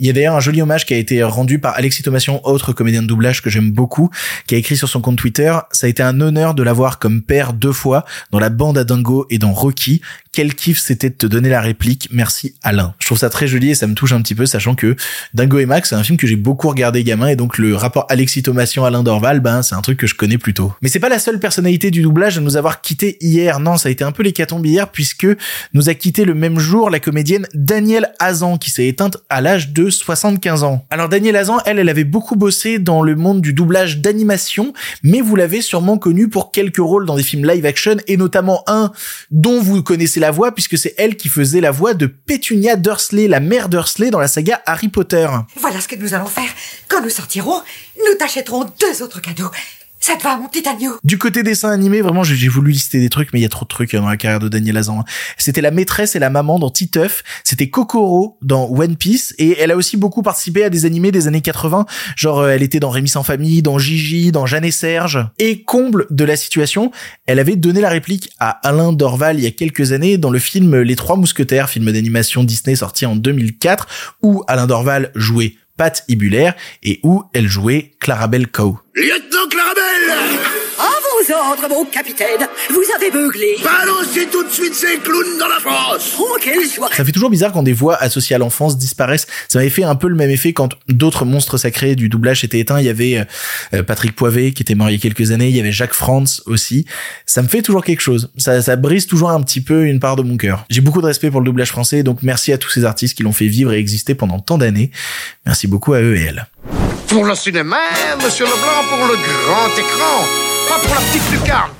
[0.00, 2.72] Il y a d'ailleurs un joli hommage qui a été rendu par Alexis Thomasian, autre
[2.72, 4.10] comédien de doublage que j'aime beaucoup,
[4.46, 7.22] qui a écrit sur son compte Twitter Ça a été un honneur de l'avoir comme
[7.22, 10.00] père deux fois dans la bande à Dingo et dans Rocky.
[10.32, 12.08] Quel kiff c'était de te donner la réplique.
[12.12, 12.94] Merci Alain.
[13.00, 14.94] Je trouve ça très joli et ça me touche un petit peu, sachant que
[15.34, 18.06] Dingo et Max, c'est un film que j'ai beaucoup regardé gamin et donc le rapport
[18.08, 20.72] Alexis Thomasian Alain Dorval, ben c'est un truc que je connais plutôt.
[20.80, 23.58] Mais c'est pas la seule personnalité du doublage à nous avoir quitté hier.
[23.58, 25.26] Non, ça a été un peu l'hécatombe hier puisque
[25.74, 29.70] nous a quitté le même jour la comédienne Danielle Hazan qui s'est éteinte à l'âge
[29.70, 30.84] de 75 ans.
[30.90, 34.72] Alors Danielle Hazan, elle, elle avait beaucoup bossé dans le monde du doublage d'animation,
[35.02, 38.62] mais vous l'avez sûrement connue pour quelques rôles dans des films live action et notamment
[38.66, 38.92] un
[39.30, 43.28] dont vous connaissez la voix puisque c'est elle qui faisait la voix de Petunia Dursley,
[43.28, 45.28] la mère Dursley dans la saga Harry Potter.
[45.60, 46.50] Voilà ce que nous allons faire.
[46.88, 47.60] Quand nous sortirons,
[47.96, 49.50] nous t'achèterons deux autres cadeaux.
[51.04, 53.64] Du côté dessin animé, vraiment, j'ai voulu lister des trucs, mais il y a trop
[53.64, 55.04] de trucs dans la carrière de Daniel Hazan.
[55.36, 57.22] C'était la maîtresse et la maman dans Titeuf.
[57.44, 59.34] C'était Kokoro dans One Piece.
[59.38, 61.86] Et elle a aussi beaucoup participé à des animés des années 80.
[62.16, 65.26] Genre, euh, elle était dans Rémi sans famille, dans Gigi, dans Jeanne et Serge.
[65.38, 66.90] Et comble de la situation,
[67.26, 70.38] elle avait donné la réplique à Alain Dorval il y a quelques années dans le
[70.38, 73.86] film Les Trois Mousquetaires, film d'animation Disney sorti en 2004,
[74.22, 78.78] où Alain Dorval jouait Pat Ibulaire et où elle jouait Clarabelle Cow.
[78.94, 84.98] Lieutenant Clarabelle À vos ordres, mon capitaine Vous avez beuglé Balancez tout de suite ces
[84.98, 88.36] clowns dans la France Oh, quelle joie Ça fait toujours bizarre quand des voix associées
[88.36, 89.26] à l'enfance disparaissent.
[89.48, 92.60] Ça m'avait fait un peu le même effet quand d'autres monstres sacrés du doublage étaient
[92.60, 92.78] éteints.
[92.78, 93.26] Il y avait
[93.74, 95.48] euh, Patrick Poivet qui était mort il y a quelques années.
[95.48, 96.86] Il y avait Jacques Franz aussi.
[97.26, 98.30] Ça me fait toujours quelque chose.
[98.36, 100.64] Ça, ça brise toujours un petit peu une part de mon cœur.
[100.70, 103.24] J'ai beaucoup de respect pour le doublage français, donc merci à tous ces artistes qui
[103.24, 104.92] l'ont fait vivre et exister pendant tant d'années.
[105.44, 106.46] Merci beaucoup à eux et elles.
[107.08, 107.78] Pour le cinéma,
[108.22, 111.77] monsieur Leblanc, pour le grand écran Pas pour la petite lucarne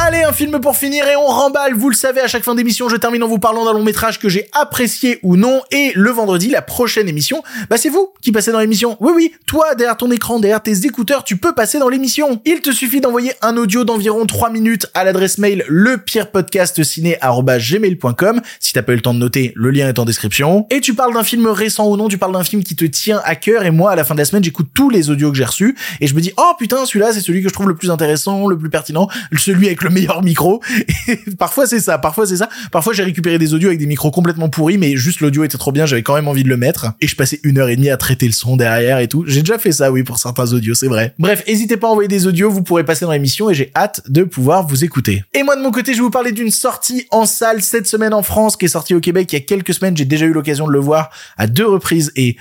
[0.00, 1.74] Allez, un film pour finir et on remballe.
[1.74, 4.20] Vous le savez, à chaque fin d'émission, je termine en vous parlant d'un long métrage
[4.20, 5.60] que j'ai apprécié ou non.
[5.72, 8.96] Et le vendredi, la prochaine émission, bah c'est vous qui passez dans l'émission.
[9.00, 12.40] Oui, oui, toi, derrière ton écran, derrière tes écouteurs, tu peux passer dans l'émission.
[12.44, 18.40] Il te suffit d'envoyer un audio d'environ 3 minutes à l'adresse mail lepirepodcastciné.gmail.com.
[18.60, 20.68] Si t'as pas eu le temps de noter, le lien est en description.
[20.70, 23.20] Et tu parles d'un film récent ou non, tu parles d'un film qui te tient
[23.24, 23.64] à cœur.
[23.64, 25.76] Et moi, à la fin de la semaine, j'écoute tous les audios que j'ai reçus
[26.00, 28.46] et je me dis, oh putain, celui-là, c'est celui que je trouve le plus intéressant,
[28.46, 30.62] le plus pertinent, celui avec le meilleur micro.
[31.08, 32.48] Et parfois c'est ça, parfois c'est ça.
[32.72, 35.72] Parfois j'ai récupéré des audios avec des micros complètement pourris, mais juste l'audio était trop
[35.72, 36.92] bien, j'avais quand même envie de le mettre.
[37.00, 39.24] Et je passais une heure et demie à traiter le son derrière et tout.
[39.26, 41.14] J'ai déjà fait ça, oui, pour certains audios, c'est vrai.
[41.18, 44.02] Bref, n'hésitez pas à envoyer des audios, vous pourrez passer dans l'émission et j'ai hâte
[44.08, 45.24] de pouvoir vous écouter.
[45.34, 48.14] Et moi de mon côté, je vais vous parler d'une sortie en salle cette semaine
[48.14, 49.96] en France qui est sortie au Québec il y a quelques semaines.
[49.96, 52.36] J'ai déjà eu l'occasion de le voir à deux reprises et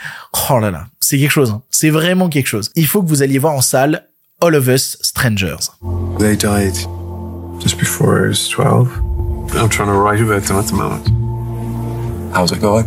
[0.52, 1.52] oh là là, c'est quelque chose.
[1.52, 1.62] hein.
[1.72, 2.72] C'est vraiment quelque chose.
[2.76, 4.08] Il faut que vous alliez voir en salle
[4.42, 5.72] All of Us Strangers.
[7.60, 8.90] Just before I was 12.
[9.56, 11.08] I'm trying to write about them at the moment.
[12.34, 12.86] How's it going?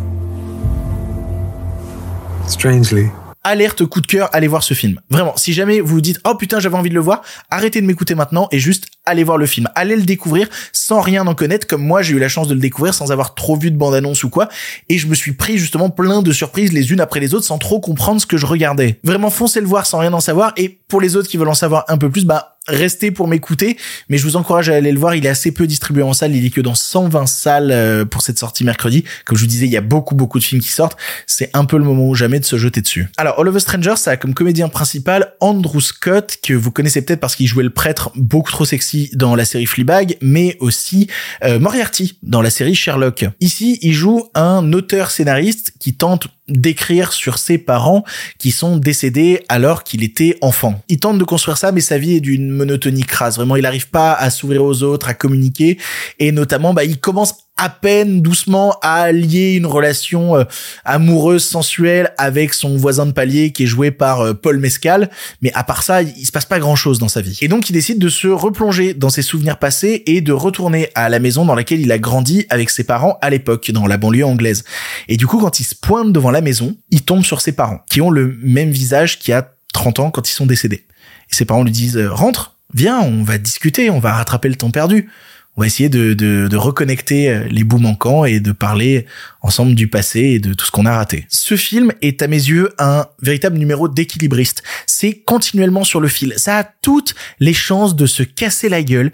[2.46, 3.10] Strangely.
[3.42, 5.00] alerte coup de cœur, allez voir ce film.
[5.10, 7.86] Vraiment, si jamais vous vous dites oh putain j'avais envie de le voir, arrêtez de
[7.86, 9.68] m'écouter maintenant et juste allez voir le film.
[9.74, 12.60] Allez le découvrir sans rien en connaître, comme moi j'ai eu la chance de le
[12.60, 14.48] découvrir sans avoir trop vu de bande-annonce ou quoi,
[14.88, 17.58] et je me suis pris justement plein de surprises les unes après les autres sans
[17.58, 18.98] trop comprendre ce que je regardais.
[19.04, 21.54] Vraiment foncez le voir sans rien en savoir, et pour les autres qui veulent en
[21.54, 23.76] savoir un peu plus, bah restez pour m'écouter,
[24.08, 25.14] mais je vous encourage à aller le voir.
[25.14, 28.22] Il est assez peu distribué en salle, il est que dans 120 salles euh, pour
[28.22, 29.04] cette sortie mercredi.
[29.24, 30.96] Comme je vous disais, il y a beaucoup beaucoup de films qui sortent.
[31.26, 33.08] C'est un peu le moment ou jamais de se jeter dessus.
[33.16, 37.02] Alors, All of Us Strangers, ça a comme comédien principal Andrew Scott, que vous connaissez
[37.02, 41.08] peut-être parce qu'il jouait le prêtre beaucoup trop sexy dans la série Fleabag, mais aussi
[41.44, 43.24] euh, Moriarty dans la série Sherlock.
[43.40, 48.04] Ici, il joue un auteur scénariste qui tente d'écrire sur ses parents
[48.38, 50.82] qui sont décédés alors qu'il était enfant.
[50.88, 53.36] Il tente de construire ça, mais sa vie est d'une monotonie crasse.
[53.36, 55.78] Vraiment, il n'arrive pas à s'ouvrir aux autres, à communiquer,
[56.18, 60.44] et notamment, bah, il commence à peine doucement à lier une relation euh,
[60.86, 65.10] amoureuse sensuelle avec son voisin de palier qui est joué par euh, Paul Mescal.
[65.42, 67.38] Mais à part ça il se passe pas grand chose dans sa vie.
[67.42, 71.10] Et donc il décide de se replonger dans ses souvenirs passés et de retourner à
[71.10, 74.24] la maison dans laquelle il a grandi avec ses parents à l'époque dans la banlieue
[74.24, 74.64] anglaise.
[75.08, 77.80] Et du coup quand il se pointe devant la maison il tombe sur ses parents
[77.90, 80.86] qui ont le même visage qu'il y a 30 ans quand ils sont décédés.
[81.30, 84.56] Et ses parents lui disent euh, rentre viens on va discuter on va rattraper le
[84.56, 85.10] temps perdu
[85.56, 89.06] on va essayer de, de, de, reconnecter euh, les bouts manquants et de parler
[89.42, 91.26] ensemble du passé et de tout ce qu'on a raté.
[91.28, 94.62] Ce film est à mes yeux un véritable numéro d'équilibriste.
[94.86, 96.34] C'est continuellement sur le fil.
[96.36, 99.12] Ça a toutes les chances de se casser la gueule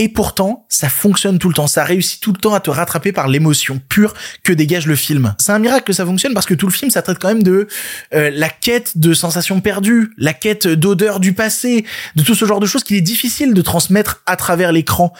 [0.00, 1.66] et pourtant, ça fonctionne tout le temps.
[1.66, 4.14] Ça réussit tout le temps à te rattraper par l'émotion pure
[4.44, 5.34] que dégage le film.
[5.38, 7.42] C'est un miracle que ça fonctionne parce que tout le film, ça traite quand même
[7.42, 7.66] de
[8.14, 12.60] euh, la quête de sensations perdues, la quête d'odeur du passé, de tout ce genre
[12.60, 15.12] de choses qu'il est difficile de transmettre à travers l'écran.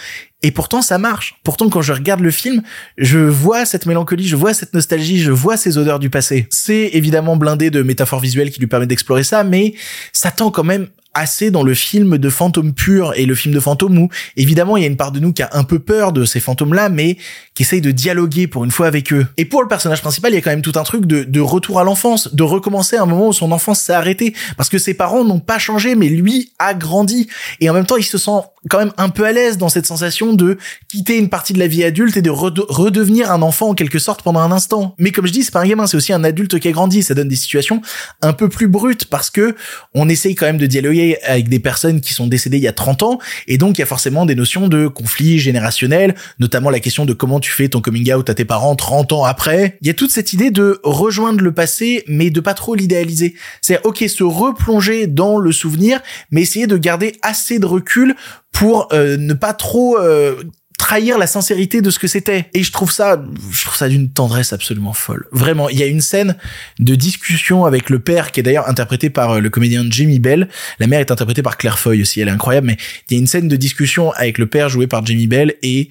[0.45, 1.35] Et pourtant, ça marche.
[1.43, 2.63] Pourtant, quand je regarde le film,
[2.97, 6.47] je vois cette mélancolie, je vois cette nostalgie, je vois ces odeurs du passé.
[6.51, 9.75] C'est évidemment blindé de métaphores visuelles qui lui permettent d'explorer ça, mais
[10.13, 13.61] ça tend quand même assez dans le film de fantômes purs et le film de
[13.61, 16.13] fantômes où évidemment il y a une part de nous qui a un peu peur
[16.13, 17.17] de ces fantômes là mais
[17.55, 19.27] qui essaye de dialoguer pour une fois avec eux.
[19.37, 21.81] Et pour le personnage principal il y a quand même tout un truc de, retour
[21.81, 24.95] à l'enfance de recommencer à un moment où son enfance s'est arrêtée parce que ses
[24.95, 27.29] parents n'ont pas changé mais lui a grandi.
[27.61, 28.31] Et en même temps il se sent
[28.71, 31.67] quand même un peu à l'aise dans cette sensation de quitter une partie de la
[31.67, 34.95] vie adulte et de rede- redevenir un enfant en quelque sorte pendant un instant.
[34.99, 37.03] Mais comme je dis c'est pas un gamin c'est aussi un adulte qui a grandi.
[37.03, 37.83] Ça donne des situations
[38.23, 39.57] un peu plus brutes parce que
[39.95, 42.73] on essaye quand même de dialoguer avec des personnes qui sont décédées il y a
[42.73, 46.81] 30 ans et donc il y a forcément des notions de conflit générationnel, notamment la
[46.81, 49.79] question de comment tu fais ton coming out à tes parents 30 ans après.
[49.81, 53.35] Il y a toute cette idée de rejoindre le passé mais de pas trop l'idéaliser.
[53.61, 58.15] C'est OK se replonger dans le souvenir mais essayer de garder assez de recul
[58.53, 60.43] pour euh, ne pas trop euh,
[60.79, 62.49] trahir la sincérité de ce que c'était.
[62.55, 65.27] Et je trouve ça, je trouve ça d'une tendresse absolument folle.
[65.33, 66.37] Vraiment, il y a une scène
[66.79, 70.49] de discussion avec le père qui est d'ailleurs interprété par euh, le comédien Jamie Bell.
[70.79, 72.69] La mère est interprétée par Claire Foy aussi, elle est incroyable.
[72.69, 72.77] Mais
[73.11, 75.91] il y a une scène de discussion avec le père joué par Jamie Bell et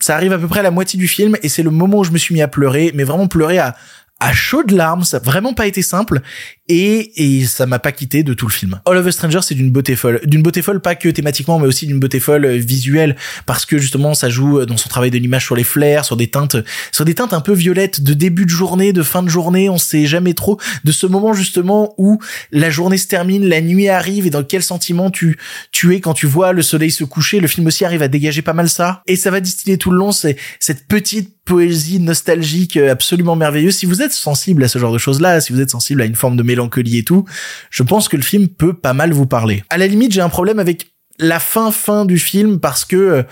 [0.00, 2.04] ça arrive à peu près à la moitié du film et c'est le moment où
[2.04, 3.76] je me suis mis à pleurer, mais vraiment pleurer à
[4.20, 6.20] à chaudes larmes, ça a vraiment pas été simple
[6.68, 8.80] et, et ça m'a pas quitté de tout le film.
[8.86, 11.66] All of Us Strangers c'est d'une beauté folle, d'une beauté folle pas que thématiquement mais
[11.66, 15.10] aussi d'une beauté folle euh, visuelle parce que justement ça joue euh, dans son travail
[15.10, 16.56] de l'image sur les flares, sur des teintes,
[16.90, 19.78] sur des teintes un peu violettes de début de journée, de fin de journée, on
[19.78, 22.18] sait jamais trop de ce moment justement où
[22.50, 25.38] la journée se termine, la nuit arrive et dans quel sentiment tu
[25.70, 27.40] tu es quand tu vois le soleil se coucher.
[27.40, 29.98] Le film aussi arrive à dégager pas mal ça et ça va distiller tout le
[29.98, 33.76] long c'est cette petite poésie nostalgique euh, absolument merveilleuse.
[33.76, 36.14] Si vous êtes sensible à ce genre de choses-là, si vous êtes sensible à une
[36.14, 37.24] forme de mélancolie et tout,
[37.70, 39.64] je pense que le film peut pas mal vous parler.
[39.70, 43.22] À la limite, j'ai un problème avec la fin fin du film parce que euh,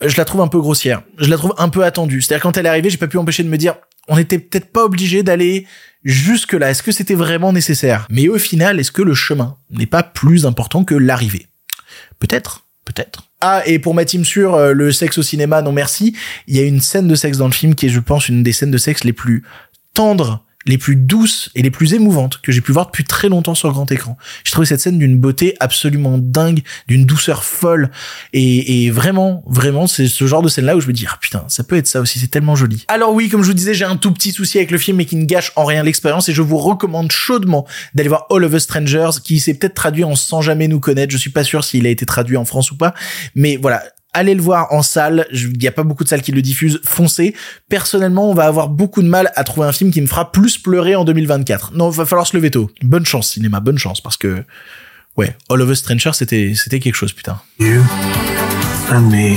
[0.00, 1.02] je la trouve un peu grossière.
[1.18, 2.22] Je la trouve un peu attendue.
[2.22, 3.74] C'est-à-dire quand elle est arrivée, j'ai pas pu empêcher de me dire
[4.08, 5.66] on était peut-être pas obligé d'aller
[6.04, 6.70] jusque là.
[6.70, 8.06] Est-ce que c'était vraiment nécessaire?
[8.10, 11.46] Mais au final, est-ce que le chemin n'est pas plus important que l'arrivée?
[12.18, 13.24] Peut-être, peut-être.
[13.40, 16.14] Ah, et pour ma team sur euh, le sexe au cinéma, non merci.
[16.46, 18.42] Il y a une scène de sexe dans le film qui est, je pense, une
[18.42, 19.42] des scènes de sexe les plus
[19.92, 23.54] tendres les plus douces et les plus émouvantes que j'ai pu voir depuis très longtemps
[23.54, 24.16] sur grand écran.
[24.44, 27.90] J'ai trouvé cette scène d'une beauté absolument dingue, d'une douceur folle
[28.32, 31.18] et, et vraiment, vraiment, c'est ce genre de scène là où je me dis ah
[31.20, 32.84] putain, ça peut être ça aussi, c'est tellement joli.
[32.88, 35.04] Alors oui, comme je vous disais, j'ai un tout petit souci avec le film mais
[35.04, 38.54] qui ne gâche en rien l'expérience et je vous recommande chaudement d'aller voir All of
[38.54, 41.12] Us Strangers qui s'est peut-être traduit en Sans jamais nous connaître.
[41.12, 42.94] Je suis pas sûr s'il a été traduit en France ou pas,
[43.34, 43.82] mais voilà,
[44.14, 45.26] allez le voir en salle.
[45.32, 46.80] Il n'y a pas beaucoup de salles qui le diffusent.
[46.84, 47.34] Foncez.
[47.68, 50.56] Personnellement, on va avoir beaucoup de mal à trouver un film qui me fera plus
[50.56, 51.72] pleurer en 2024.
[51.74, 52.70] Non, il va falloir se lever tôt.
[52.82, 53.60] Bonne chance, cinéma.
[53.60, 54.00] Bonne chance.
[54.00, 54.42] Parce que,
[55.16, 57.40] ouais, All of Us Stranger, c'était, c'était quelque chose, putain.
[57.58, 57.82] You
[58.90, 59.36] and me.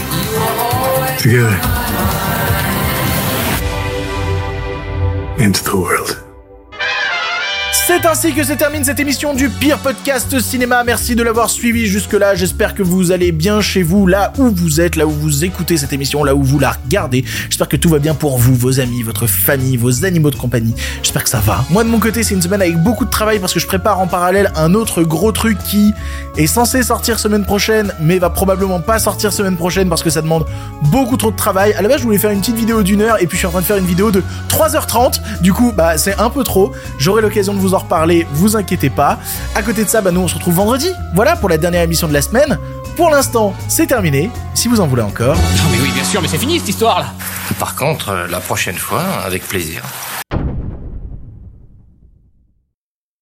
[7.88, 10.84] C'est ainsi que se termine cette émission du pire podcast cinéma.
[10.84, 12.36] Merci de l'avoir suivi jusque-là.
[12.36, 15.78] J'espère que vous allez bien chez vous, là où vous êtes, là où vous écoutez
[15.78, 17.24] cette émission, là où vous la regardez.
[17.50, 20.76] J'espère que tout va bien pour vous, vos amis, votre famille, vos animaux de compagnie.
[21.02, 21.64] J'espère que ça va.
[21.70, 24.02] Moi, de mon côté, c'est une semaine avec beaucoup de travail parce que je prépare
[24.02, 25.94] en parallèle un autre gros truc qui
[26.36, 30.22] est censé sortir semaine prochaine, mais va probablement pas sortir semaine prochaine parce que ça
[30.22, 30.46] demande
[30.92, 31.72] beaucoup trop de travail.
[31.72, 33.48] À la base, je voulais faire une petite vidéo d'une heure et puis je suis
[33.48, 35.22] en train de faire une vidéo de 3h30.
[35.42, 36.74] Du coup, bah, c'est un peu trop.
[37.00, 39.20] J'aurai l'occasion de vous en reparler, vous inquiétez pas.
[39.56, 42.08] À côté de ça, bah nous on se retrouve vendredi, voilà pour la dernière émission
[42.08, 42.58] de la semaine.
[42.96, 44.32] Pour l'instant, c'est terminé.
[44.56, 45.36] Si vous en voulez encore.
[45.36, 47.14] Non mais oui, bien sûr, mais c'est fini cette histoire là
[47.60, 49.84] Par contre, euh, la prochaine fois, avec plaisir.